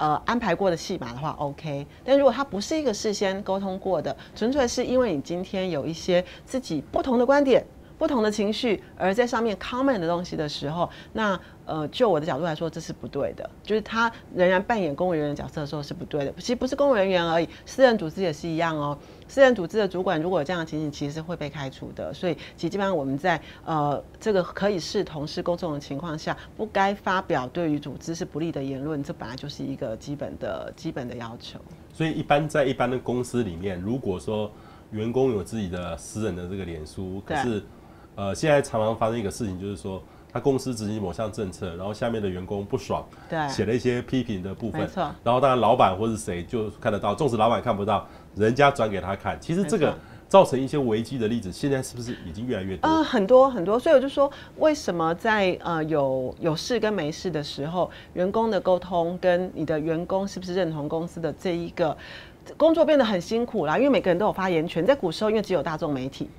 [0.00, 1.86] 呃，安排过的戏码的话，OK。
[2.02, 7.62] 但如果它不是一个事先沟通过的，纯粹是因为你今天有一些自己不同的观点、
[8.00, 13.48] 不同的情绪，而在上面 comment 的东西的时候，那呃，就我的角度来说，这是不对的。
[13.62, 16.32] 就是他仍然扮演公务人员的角色的时候是不对的。
[16.38, 18.96] 其实不是公务人员而已，私人组织也是一样哦。
[19.28, 22.10] 私人组织的主管如果有这样的情形，其实是会被开除的。
[22.14, 31.60] 所以，其实基本上我们在呃这个可以视同事公众的情况下，不该发表对于组织是不利的言论，这本来就是一个基本的基本的要求。
[31.92, 34.50] 所以，一般在一般的公司里面，如果说
[34.90, 37.62] 员工有自己的私人的这个脸书，可是
[38.20, 40.02] 呃现在常常发生一个事情，就是说。
[40.32, 44.88] 他公司执行某项政策，然后下面的员工不爽，对，写了一些批评的部分。
[45.24, 48.06] 然后当然老板或是谁就看得到，纵使老板看不到，
[48.36, 49.36] 人家转给他看。
[49.40, 49.92] 其实这个
[50.28, 52.88] 造成一些危机的例子，现在是不是已经越来越多？
[52.88, 53.76] 呃，很多很多。
[53.76, 61.96] 所以我就说，为什么在呃有有事跟没事的时候，员工的沟通跟你的员工是不是认同公司的这一个
[62.56, 63.76] 工作变得很辛苦啦？
[63.76, 66.30] 因为每个人都有发言权，在古时候因为只有大众媒体，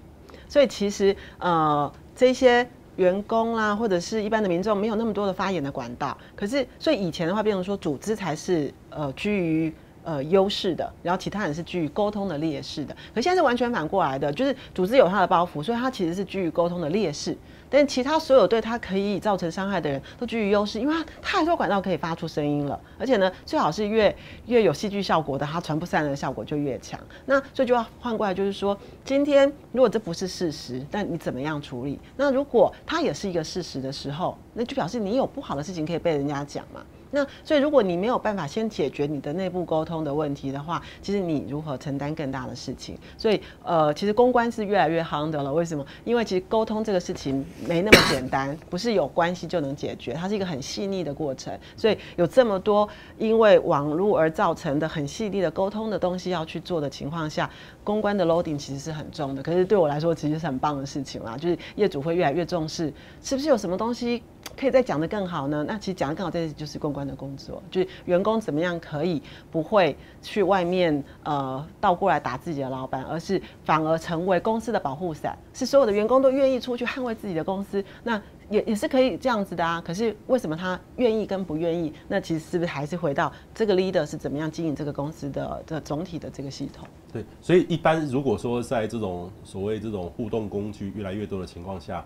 [0.52, 2.68] 所以其实呃这些。
[2.98, 6.16] 员工啦，或者是一般的民众，没有那么多的发言的管道。
[6.36, 9.74] 可是，所以以前的话，变成说组织才是呃居于
[10.04, 12.96] 呃优势的，然后其他人是居于沟通的劣势的。
[13.14, 17.38] 可现在是完全反过来的，就是组织有他的包袱，所以他其实是居于沟通的劣势。
[17.74, 24.14] 但其他所有对他可以造成伤害的人都居于优势，因为他太多管道可以发出声音了，而且呢，最好是越
[24.48, 27.00] 越有戏剧效果的，它传不散的效果就越强。
[27.26, 31.98] 那所以就要换过来，就是说，今天如果这不是事实，但你怎么样处理？
[32.18, 36.82] 那如果它也是一个事实的时候，那就表示你有不好的事情可以被人家讲嘛。
[37.12, 42.98] 那所以，如果你没有办法先解决你的内部沟通的问题的话，其实你如何承担更大的事情？
[43.18, 45.54] 所以，呃，其实公关是越来越夯的了。
[45.54, 45.86] 为什么？
[46.06, 51.54] 因为其实沟通这个事情没那么简单，不是有关系就能解决，它是一个很细腻的过程。
[51.76, 52.88] 所以有这么多
[53.18, 57.50] 因为网络而造成的很细腻的沟通的东西要去做的情况下，
[57.84, 59.44] 公关的 loading 其实是很重的。
[59.44, 64.24] 可是对我来说，其实是很棒的事情啦，就是业主会越来越重视，是不是有什么东西？
[64.58, 65.66] 可以再讲得更好呢？
[65.68, 79.82] 那其实讲得更好，这就是公关的工作，就是员工怎么样可以不会去外面呃倒过来打自己的老板，而是反而成为公司的保护伞，是所有的员工都愿意出去捍卫自己的公司，那也也是可以这样子的啊。
[79.86, 81.94] 可是为什么他愿意跟不愿意？
[82.08, 86.88] 那其实是不是还是回到这个 leader 是怎么样经营这个公司的的总体的这个系统？
[87.12, 92.06] 对，所以一般如果说在这种所谓这种互动工具越来越多的情况下。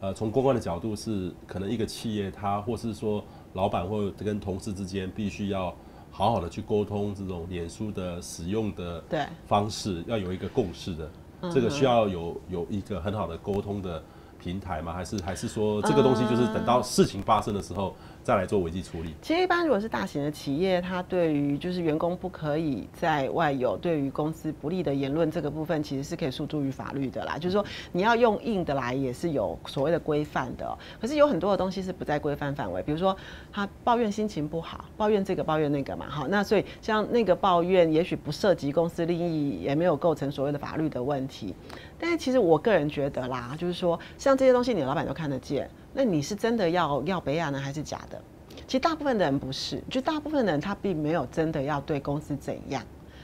[0.00, 3.24] 呃，从公关的角度是，可能一个企业它，或是说
[3.54, 5.74] 老板或跟同事之间，必须要
[6.10, 9.02] 好好的去沟通这种脸书的使用的
[9.46, 11.10] 方式，要有一个共识的，
[11.50, 14.02] 这个需要有有一个很好的沟通的
[14.38, 14.92] 平台吗？
[14.92, 17.94] 还是还是说这个东西就是等到事情发生的时候？
[18.24, 19.14] 再来做危机处理。
[19.20, 27.36] 其实一般如果是大型的企业，它对于就是员工不可以在外有对于公司不利的言论这个部分，其实是可以诉诸于法律的啦。
[27.36, 27.62] 就是说
[27.92, 30.76] 你要用硬的来，也是有所谓的规范的。
[30.98, 33.14] 可是有很多的东西是不在规范范围，比如说
[33.52, 36.06] 他抱怨心情不好，抱怨这个抱怨那个嘛。
[36.08, 41.54] 好，那所以像那个抱怨，也许不涉及公司利益，也没有构成所谓的法律的问题。
[41.98, 45.68] 但是其实我个人觉得啦，就是说像这些东西，你的老板都看得见。
[45.94, 48.20] 那你是真的要要北亚呢，还是假的？
[48.66, 52.82] 其实大部分的人不是，就大部分的人他并没有真的要对公司怎样，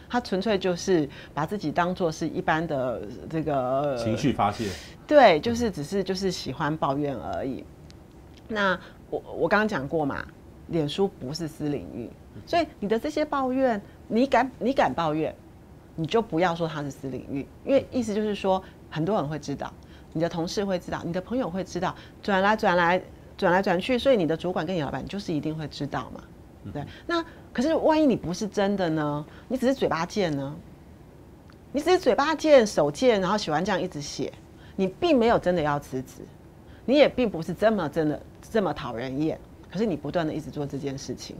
[0.09, 4.69] 他纯粹就是把自己当做是一般的这个情绪发泄。
[5.07, 7.65] 对，就是只是就是喜欢抱怨而已。
[8.47, 10.25] 那我我刚刚讲过嘛，
[10.69, 12.09] 脸书不是私领域，
[12.47, 15.35] 所以你的这些抱怨，你敢你敢抱怨，
[15.97, 19.73] 你就不要说它是私领域，因为意思就是说很多人会知道，
[20.13, 23.03] 你的同事会知道，你的朋友会知道，转来转来
[23.37, 26.21] 转来转去，所以你的主管跟你老板就是一定会知道嘛，
[26.73, 29.25] 对，那可是万一你不是真的呢？
[29.49, 30.55] 你只是嘴巴贱呢？
[31.73, 34.33] 你只是嘴巴贱手贱，然后喜欢这样一直写，
[34.75, 36.23] 你并没有真的要辞职，
[36.85, 39.39] 你也并不是这么真的这么讨人厌，
[39.71, 41.37] 可是你不断的一直做这件事情，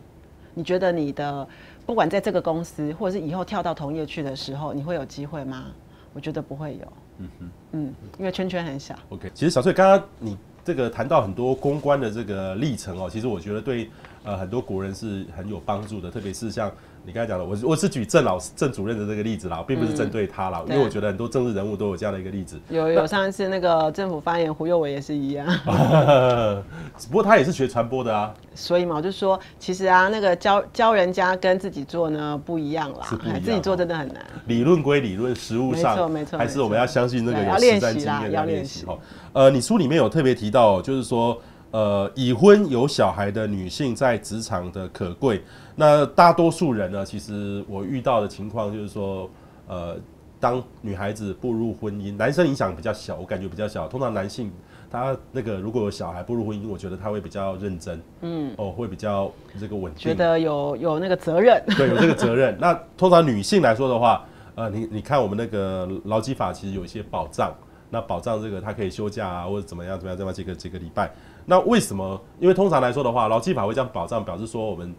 [0.55, 1.47] 你觉得你的
[1.85, 5.67] 不管在这个公司，或者是以后跳到同业去的时候，你会有机会吗？
[6.15, 6.93] 我觉得不会有。
[7.21, 8.95] 嗯哼，嗯，因为圈圈很小。
[9.11, 13.89] OK，其实小翠刚刚你这个谈到很多公关的这个历程哦，其实我觉得对
[14.25, 16.71] 呃很多国人是很有帮助的，特别是像。
[17.05, 22.61] 你刚才讲的，我我是举郑老师郑主任的这个例子啦，并不是针对他啦，嗯、因为我觉得很多政治人物都有这样的一个例子。
[22.69, 25.47] 有有，上一次那个政府发言胡佑伟也是一样。
[27.11, 28.33] 不过他也是学传播的啊。
[28.55, 34.23] 所以嘛，我就说，其实啊，那个教教人家跟自己做呢不一样啦，是不一样，自己做真的很难。
[34.47, 38.85] 理论归理论，实务上没错没错，还是我们要相信那个有实战经验要练习。
[39.33, 41.41] 呃，你书里面有特别提到，就是说。
[41.73, 45.41] 呃，已婚有小孩的女性在职场的可贵。
[45.81, 49.31] 那大多数人呢，其实我遇到的情况就是说，
[49.67, 49.97] 呃，
[50.39, 53.89] 当女孩子步入婚姻，男生影响比较小，我感觉比较小。
[53.89, 54.53] 通常男性
[54.91, 62.55] 他那个如果有小孩步入婚姻，我觉得他会比较认真，嗯，哦，会比较这个稳定，觉得有有那个责任， 对，有这个责任。
[62.61, 64.23] 那通常女性来说的话，
[64.57, 67.55] 呃，你你看我们那个劳基法其实有一些保障，
[67.89, 71.11] 那保障这个他可以休假啊，或者怎么样怎么样，这么几个几个礼拜。
[71.47, 72.21] 那为什么？
[72.39, 74.95] 因为通常来说的话，劳基法会这样保障，表示说我们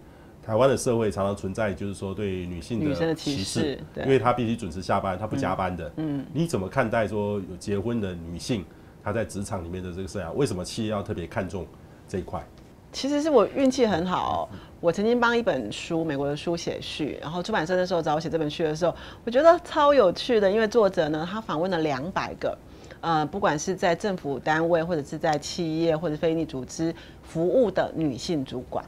[0.45, 5.91] 台湾的社会常常存在，就是说对女性的歧视，因为她必须准时下班，她不加班的。
[5.97, 8.65] 嗯，你怎么看待说有结婚的女性，
[9.03, 10.31] 她在职场里面的这个生涯？
[10.33, 11.65] 为什么企业要特别看重
[12.07, 12.43] 这一块？
[12.91, 14.49] 其实是我运气很好，
[14.81, 22.57] 我曾经帮一本书，美国的书写序，然后出版社的时候找我写这本序的时候，我觉得超有趣的，因为作者呢，他访问了两百个。
[22.99, 28.85] 呃，不管是在政府单位，或者是在企业或者非营利组织服务的女性主管，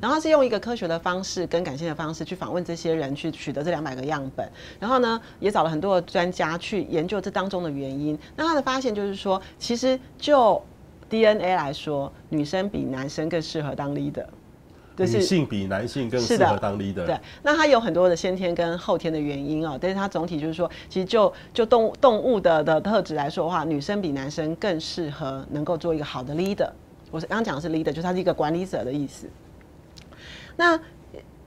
[0.00, 4.48] 然后他是用一个科学的方式跟感性的方式去访问这些人，去取得这两百个样本，
[4.78, 8.18] 然后呢，也找了很多的专家去研究这当中的原因。
[8.36, 10.62] 那他的发现就是说，其实就
[11.08, 14.24] DNA 来说，女生比男生更适合当 leader。
[15.00, 17.06] 女性比男性更适合当 leader。
[17.06, 26.68] 对，那它有很多的先天跟后天的原因哦，但是它总体就是说，其实就就动物动物的的特质来说的话，女生比男生更适合能够做一个好的 leader。
[27.12, 29.28] 我是刚刚讲的是 leader，就是它是一个管理者的意思。
[30.58, 30.78] 那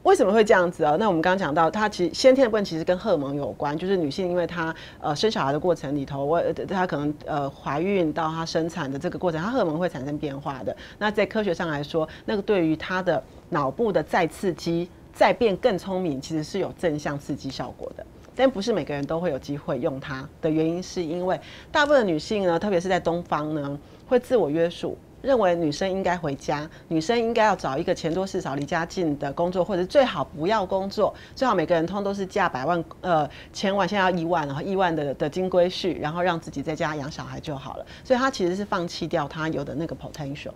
[0.04, 0.96] 为什么会这样子啊？
[0.98, 10.76] 那我们刚刚讲到，它其实先天的部分其实跟荷尔蒙有关，就是女性因为她呃生小孩的过程里头，我她可能呃怀孕到她生产的这个过程，她荷尔蒙会产生变化的。
[10.98, 18.04] 那在科学上来说，那个对于她的脑部的再刺激、再变更聪明，其实是有正向刺激效果的。
[18.34, 21.40] 但不是每个人都会有机会用它的原因，是因为
[21.70, 24.98] 大部分女性呢，特别是在东方呢，会自我约束。
[25.22, 37.86] 认为女生应该回家，女生应该要找一个钱多事少、离家近的工作，或者最好不要工作，最好每个人通都是嫁百万、呃千万，现在要亿万，然后亿万的的金龟婿，然后让自己在家养小孩就好了。
[38.04, 40.52] 所以她其实是放弃掉她有的那个 potential。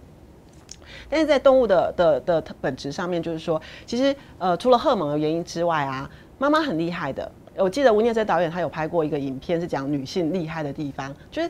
[1.09, 6.09] 但是在动物的的的本质上面，就是说，其实呃除了荷尔蒙的原因之外啊，
[6.39, 7.31] 妈妈很厉害的。
[7.57, 11.49] 我记得吴念真导演他有拍过一个影片，是讲女性厉害的地方，就是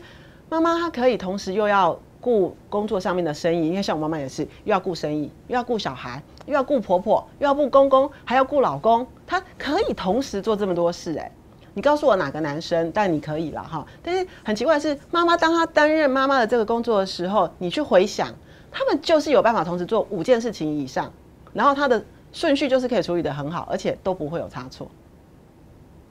[0.50, 1.98] 妈妈她可以同时又要。
[2.26, 11.32] 顾工作上面的生意，因为像我妈妈也是，又要顾生意，又要顾小孩，又要顾婆婆，又要顾公公，还要顾老公，她可以同时做这么多事哎！
[11.76, 12.92] 你告诉我哪个男生？
[12.92, 13.86] 但你可以了哈。
[14.02, 18.34] 但是很奇怪的是，妈妈当她担任妈妈的这个工作的时候，你去回想，
[18.72, 21.14] 他们就是有办法同时做五件事情以上，
[21.54, 22.04] 然后他的
[22.34, 24.90] 顺序就是可以处理得很好，而且都不会有差错。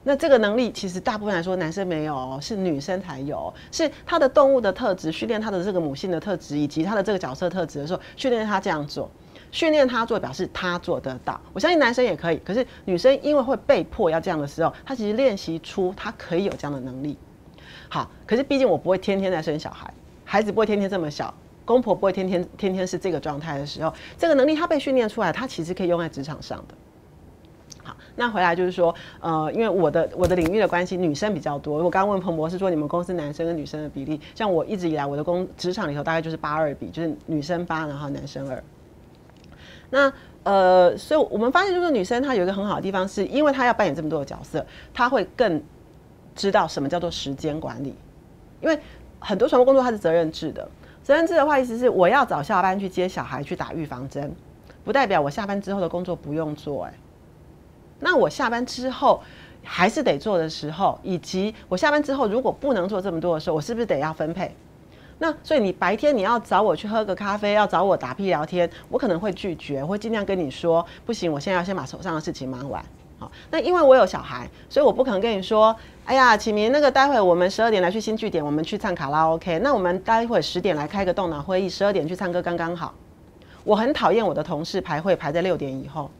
[0.07, 9.09] 那这个能力其实大部分来说男生没有，是女生才有，是他的动物的特质训练他的这个母性的特质，以及他的这个角色特质的时候，训练他这样做，
[9.51, 11.41] 训练他做表示他做得到。
[11.53, 17.17] 我相信男生也可以，可是女生因为会被迫要这样的时候，他其实练习出他可以有这样的能力。
[17.89, 19.91] 好，可是毕竟我不会天天在生小孩，
[20.23, 21.33] 孩子不会天天这么小，
[21.65, 26.75] 公婆不会天天天天是这个状态的时候，这个能力他被训练出来，他其实可以用在职场上的。
[28.15, 31.83] 那回来就是说，呃，因为我的我的领域的关系，女生比较多。
[31.83, 38.63] 我刚刚问彭博士说，你们公司男生跟女生的比例，像我一直以来我的工职场里头大概就是八二比，就是女生八，然后男生二。
[39.89, 40.11] 那
[40.43, 45.61] 呃，所以我们发现就是女生她有一个很好的地方，是因为她要扮演这么多的角色，她会更
[46.35, 47.95] 知道什么叫做时间管理。
[48.61, 48.79] 因为
[49.19, 50.67] 很多传播工作它是责任制的，
[51.03, 54.33] 责任制的话，意思是我要早下班去接小孩去打预防针，
[54.83, 56.85] 不代表我下班之后的工作不用做。
[56.85, 56.93] 哎，
[57.99, 59.21] 那我下班之后
[59.63, 64.53] 还是得做的时候，以及我下班之后如果不能做这么多的时候，我是不是得要分配？
[65.17, 72.83] 那所以你白天你要找我去喝个咖啡，要找我打屁聊天，我可能会拒绝，会尽量跟你说不行，我现在要先把手上的事情忙完。
[73.17, 75.73] 好，那因为我有小孩，所以我不可能跟你说，
[76.03, 79.57] 哎呀，启明，那个待会我们十二点来去新据点，我们去唱卡拉 OK。
[79.59, 82.93] 那我们待会十点来开个动脑会议，十二点去唱歌刚刚好。
[83.63, 86.11] 我很讨厌我的同事排会排在六点以后，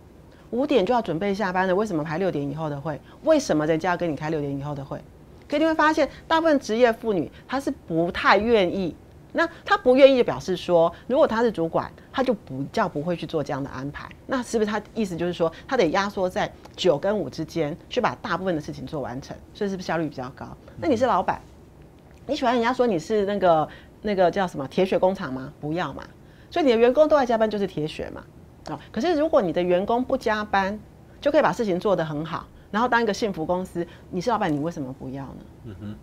[0.51, 2.99] 五点就要准备下班了，为什么排六点以后的会？
[3.23, 4.99] 为什么人家要跟你开六点以后的会？
[5.47, 8.95] 可你会发现，大部分职业妇女她是不太愿意。
[9.33, 14.09] 那她不愿意，表示说，如果她是主管，她就不叫不会去做这样的安排。
[14.25, 20.47] 那是不是她意思就是说，她得压缩在九跟五之间，去把大部分的事情做完成，所以是不是效率比较高？
[20.77, 21.41] 那你是老板，
[22.25, 23.67] 你喜欢人家说你是那个
[24.01, 25.51] 那个叫什么铁血工厂吗？
[25.59, 26.03] 不要嘛。
[26.49, 28.23] 所以你的员工都在加班，就是铁血嘛。
[28.69, 30.79] 哦，可是如果你的员工不加班，
[31.21, 32.47] 就可以把事情做得很好。
[32.71, 35.35] 然后当一个幸福公司，你是老板，你为什么不要呢？
[35.65, 35.95] 嗯哼。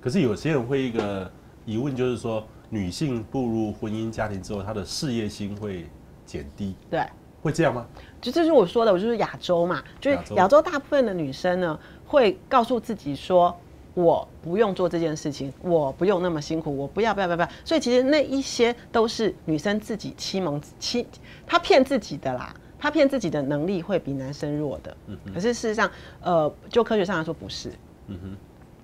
[0.00, 1.30] 可是有些人会一个
[1.64, 5.86] 疑问，就是说，女性步入婚姻家庭之后，她的事业心会
[6.24, 6.74] 减低。
[6.90, 7.04] 对，
[7.40, 7.86] 会这样吗？
[8.20, 13.56] 就这是我说的，我就是亚洲嘛，就是亚洲大部分的女生呢，会告诉自己说，
[13.94, 17.48] 我不用做这件事情，我不用那么辛苦，我不要不要不要不要。
[17.64, 21.06] 所以其实那一些都是女生自己欺蒙欺，
[21.46, 22.54] 她骗自己的啦。
[22.78, 24.96] 她骗自己的能力会比男生弱的，
[25.32, 25.88] 可是事实上，
[26.20, 27.70] 呃，就科学上来说不是。
[28.08, 28.36] 嗯哼，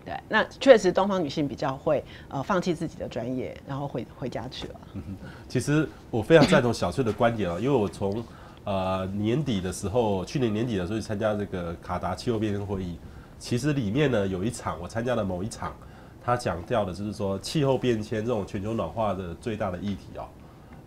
[0.05, 4.81] 对，那确实东方女性比较会呃放弃自己的专业，然后回回家去了。
[4.95, 5.17] 嗯哼，
[5.49, 8.23] 其实我非常赞同小翠的观点啊，因为我从
[8.63, 12.97] 呃年底的时候，去年年底的时候去参加这个卡达气候变迁会议，
[13.39, 15.75] 其实里面呢有一场我参加了某一场，
[16.23, 20.27] 他讲掉的就是说气候变迁这种全球暖化的最大的议题哦，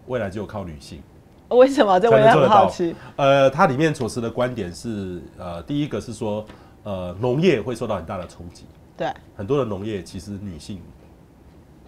[0.08, 1.02] 未来就靠女性。
[1.50, 2.00] 为什么？
[2.00, 2.96] 这我也很好奇。
[3.18, 6.46] 呃，它里面所持的观点是，呃，第一个是说，
[6.84, 8.66] 呃，农业会受到很大的冲击。
[8.96, 9.12] 对。
[9.36, 10.82] 很多的农业其实女性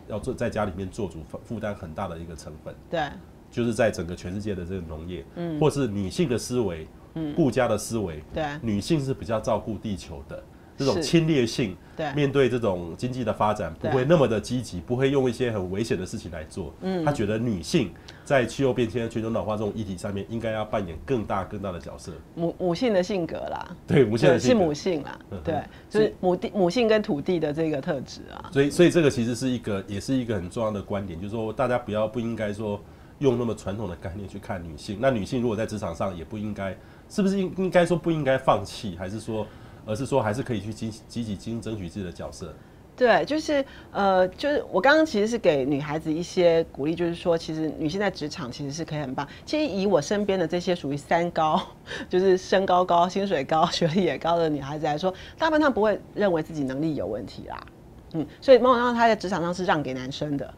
[0.08, 2.76] 要做在家里面做主，负担很大的一个成分。
[2.90, 3.02] 对。
[3.50, 10.44] 就是在整个全世界的这个农业，嗯，或是女性的思维，嗯，顾家的思维，对，女性是比较照顾地球的。
[10.78, 16.74] 这种侵略性，对，面对这种经济的发展，不会那么的积极，不会用一些很危险的事情来做。
[16.82, 17.92] 嗯，他觉得女性
[18.26, 22.12] 在气候变迁、全球暖化这种议题上面，应该要扮演更大更大的角色。
[22.36, 28.50] 母母性的性格啦，对，母性的性格是母性啦，对，就是母地母性跟土地的这个特质啊。
[28.52, 32.82] 所以，所以这个其实是一个，也是一个很重要的观点，就是说，大家不要不应该说
[33.20, 34.98] 用那么传统的概念去看女性。
[35.00, 36.76] 那女性如果在职场上，也不应该，
[37.10, 39.46] 是不是应应该说不应该放弃，还是说？
[39.86, 42.54] 而是说，还是可以去积积极争取自己的角色。
[42.96, 49.28] 对，就是呃，就是我刚刚其实是给女孩子一些鼓励，就是说，其实女性在职场其实是可以很棒。
[49.48, 51.60] 其实以我身边的这些属于三高，
[52.08, 57.66] 就是身高高、薪水高、学历也高的女孩子来说，大部分她不会认为自己能力有问题啦。
[58.14, 60.54] 嗯，所以某种程度她在职场上是让给男生的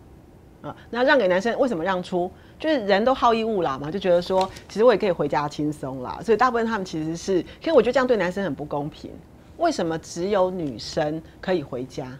[0.66, 0.76] 啊。
[0.90, 2.30] 那让给男生，为什么让出？
[2.60, 6.20] 就是人都好逸恶劳嘛，就觉得说，其实我也可以回家轻松啦。
[6.24, 9.12] 所以大部分他们其实是，其实我觉得这样对男生很不公平。
[9.58, 12.12] 为什么只有女生可以回家？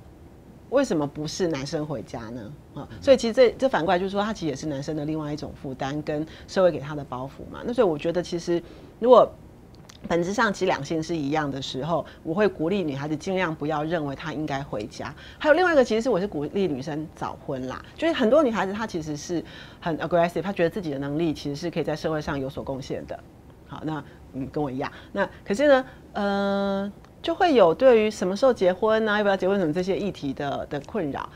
[0.72, 2.54] 为什么不是男生回家呢？
[2.74, 7.62] 啊，所以其实这这反过来就是说，他其实也是男生的另外一种负担，跟社会给他的包袱嘛。
[7.64, 8.62] 那所以我觉得，其实
[9.00, 9.30] 如果
[10.06, 15.14] 本质上其实两性是一样的时候，我会鼓励女孩子尽量不要认为她应该回家。
[15.38, 17.84] 还有另外一个，其实是我是鼓励女生早婚啦。
[17.96, 19.44] 就是很多女孩子她其实是
[19.80, 23.20] 很 aggressive，她觉得自己的能力其实是可以在社会上有所贡献的。
[23.68, 24.04] 好，那
[24.34, 24.92] 嗯跟我一样。
[25.12, 26.92] 那可是呢，呃，
[27.22, 31.28] 就会有对于什么时候结婚啊，要不要结婚什么这些议题的的困扰。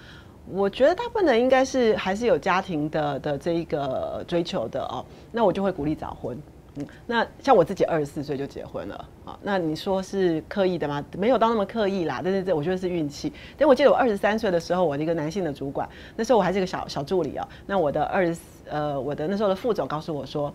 [0.51, 5.05] 我觉得大部分人应该是还是有家庭的的这一个追求的哦。
[5.31, 6.35] 那我就会鼓励早婚。
[6.75, 8.95] 嗯，那像我自己二十四岁就结婚了
[9.25, 11.03] 啊，那你说是刻意的吗？
[11.17, 13.33] 没有到那么刻意啦，但是这我觉得是运气。
[13.57, 17.47] 但我记得我二十三岁的时候，我的一个男性的主管，那时候我还是一个小小助理啊。
[17.65, 18.37] 那我的二十
[18.69, 20.53] 呃，我的那时候的副总告诉我说，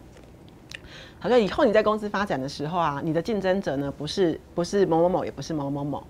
[1.18, 6.02] 好像以后你在公司发展的时候啊，你的竞争者呢不是不是某某某，也不是某某某。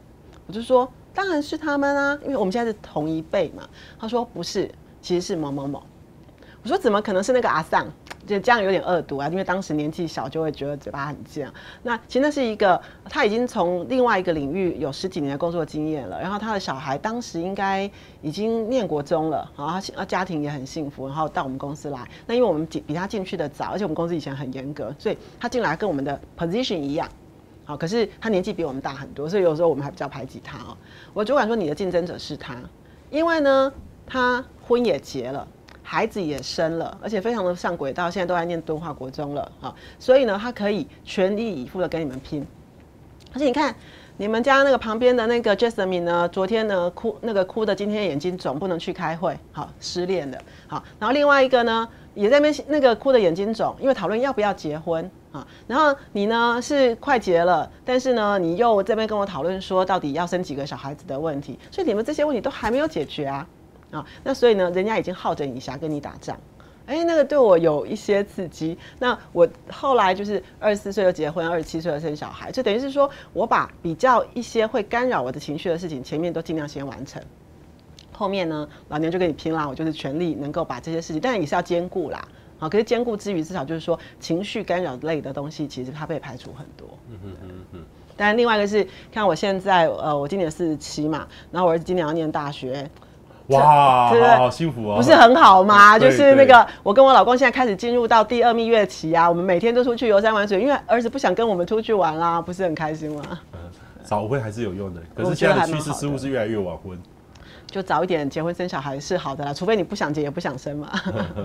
[0.47, 3.67] 我就说当然是他们啊，因为我们现在是同一辈嘛。
[3.99, 5.83] 他说不是，其实是某某某。
[6.63, 7.87] 我说怎么可能是那个阿桑？
[8.27, 11.51] 就这样有点恶毒啊，因为当时年纪小，就会觉得嘴巴很贱。
[11.83, 17.91] 那其实那是一个他已经从另外一个领域有十几年的工作经验了，然后他的小孩当时应该
[18.23, 22.09] 已经念国中了，然后他家庭也很幸福，然后到我们公司来。
[22.27, 27.09] 那因为我们比比他进去的早，而且我们公司以前很严格，所以他进来跟我们的 position 一样。
[27.67, 30.77] 好，可是他年纪比我们大很多，所以有时候我们还比较排挤他哦。
[31.15, 32.57] 我主管说你的竞争者是他，
[33.11, 33.73] 因为呢，
[34.07, 35.49] 他婚也结了，
[35.87, 42.45] 孩子也生了，而且非常的上轨道，现在都在念敦化国中了啊，所以呢，他可以全力以赴的跟你们拼。
[43.35, 43.75] 而且你看，
[44.17, 55.47] 你们家那个旁边的那个 Jasmine 呢，昨天呢哭那个哭的，今天眼睛肿，不能去开会，好失恋了，好，然后另外一个呢，也在那边那个哭的眼睛肿，因为讨论要不要结婚啊。
[55.67, 63.47] 然后你呢是快结了，但是呢你又这边跟我讨论说到底要生几个小孩子的问题，所以你们这些问题都还没有解决啊
[63.91, 64.05] 啊。
[64.23, 66.39] 那所以呢，人家已经耗着你想跟你打仗。
[66.87, 68.77] 哎，那个对我有一些刺激。
[68.99, 77.23] 那我后来就是二十四岁就结婚，二十七岁就生小孩，就等于是说我把比较一些会干扰我的情绪的事情，前面都尽量先完成。
[78.13, 79.67] 后面呢，老娘就跟你拼啦！
[79.67, 82.23] 我就是全力能够把这些事情，但也是要兼顾啦。
[82.59, 86.87] 好，可是兼顾之余，至少就是说情绪干扰类的东西，其实它被排除很多。
[87.09, 87.81] 嗯嗯嗯嗯。
[88.15, 92.89] 但另外一个是，看我现在，呃，我今年四十七嘛，然后我儿子今年要念大学。
[93.49, 94.97] 哇，好，好幸福哦！
[94.97, 95.99] 不是很好吗？
[95.99, 103.23] 就是那个，我跟我老公现在开始进入到第二蜜月期啊，我们每天都出去游山玩水，因为儿子不想跟我们出去玩啦，不是很开心吗？
[103.53, 103.59] 嗯，
[104.03, 106.99] 早婚还是有用的，可是现在的趋势似乎是越来越晚婚。
[107.71, 110.89] 就早一点结婚生小孩是好的啦，除非你不想结也不想生嘛。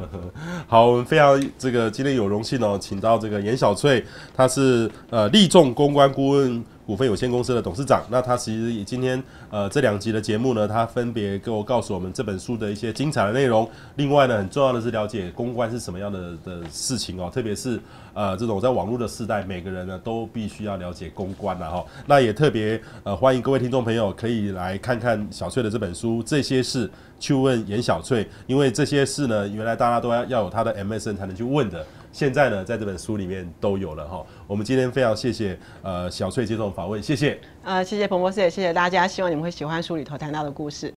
[0.67, 4.05] 好，我们非常这个今天有荣幸哦，请到这个颜小翠，
[4.37, 8.03] 她是呃立众公关顾问股份有限公司的董事长。
[8.09, 9.21] 那他其实今天
[9.51, 13.69] 呃这两集的节目呢，他分别给我告诉我们这本书的一些精彩的内容。
[13.97, 17.79] 另外呢，很重要的是了解公关是什么样的的事情哦，特别是
[18.15, 21.85] 呃这种在网络的时代，每个人呢都必须要了解公关了哈。
[22.07, 26.23] 那也特别呃欢迎各位听众朋友可以来看看小翠的这本书。
[26.23, 31.85] 这些事去问颜小翠，因为这些事呢，原来大家都要要有他的 MSN 才能去问的。
[32.11, 34.25] 现在呢，在这本书里面都有了哈。
[34.49, 37.39] 我们今天非常谢谢呃小翠接受访问，谢谢。
[37.63, 40.87] 呃，谢谢彭博士，也谢谢大家，希望你们会喜欢书里头谈到的故事。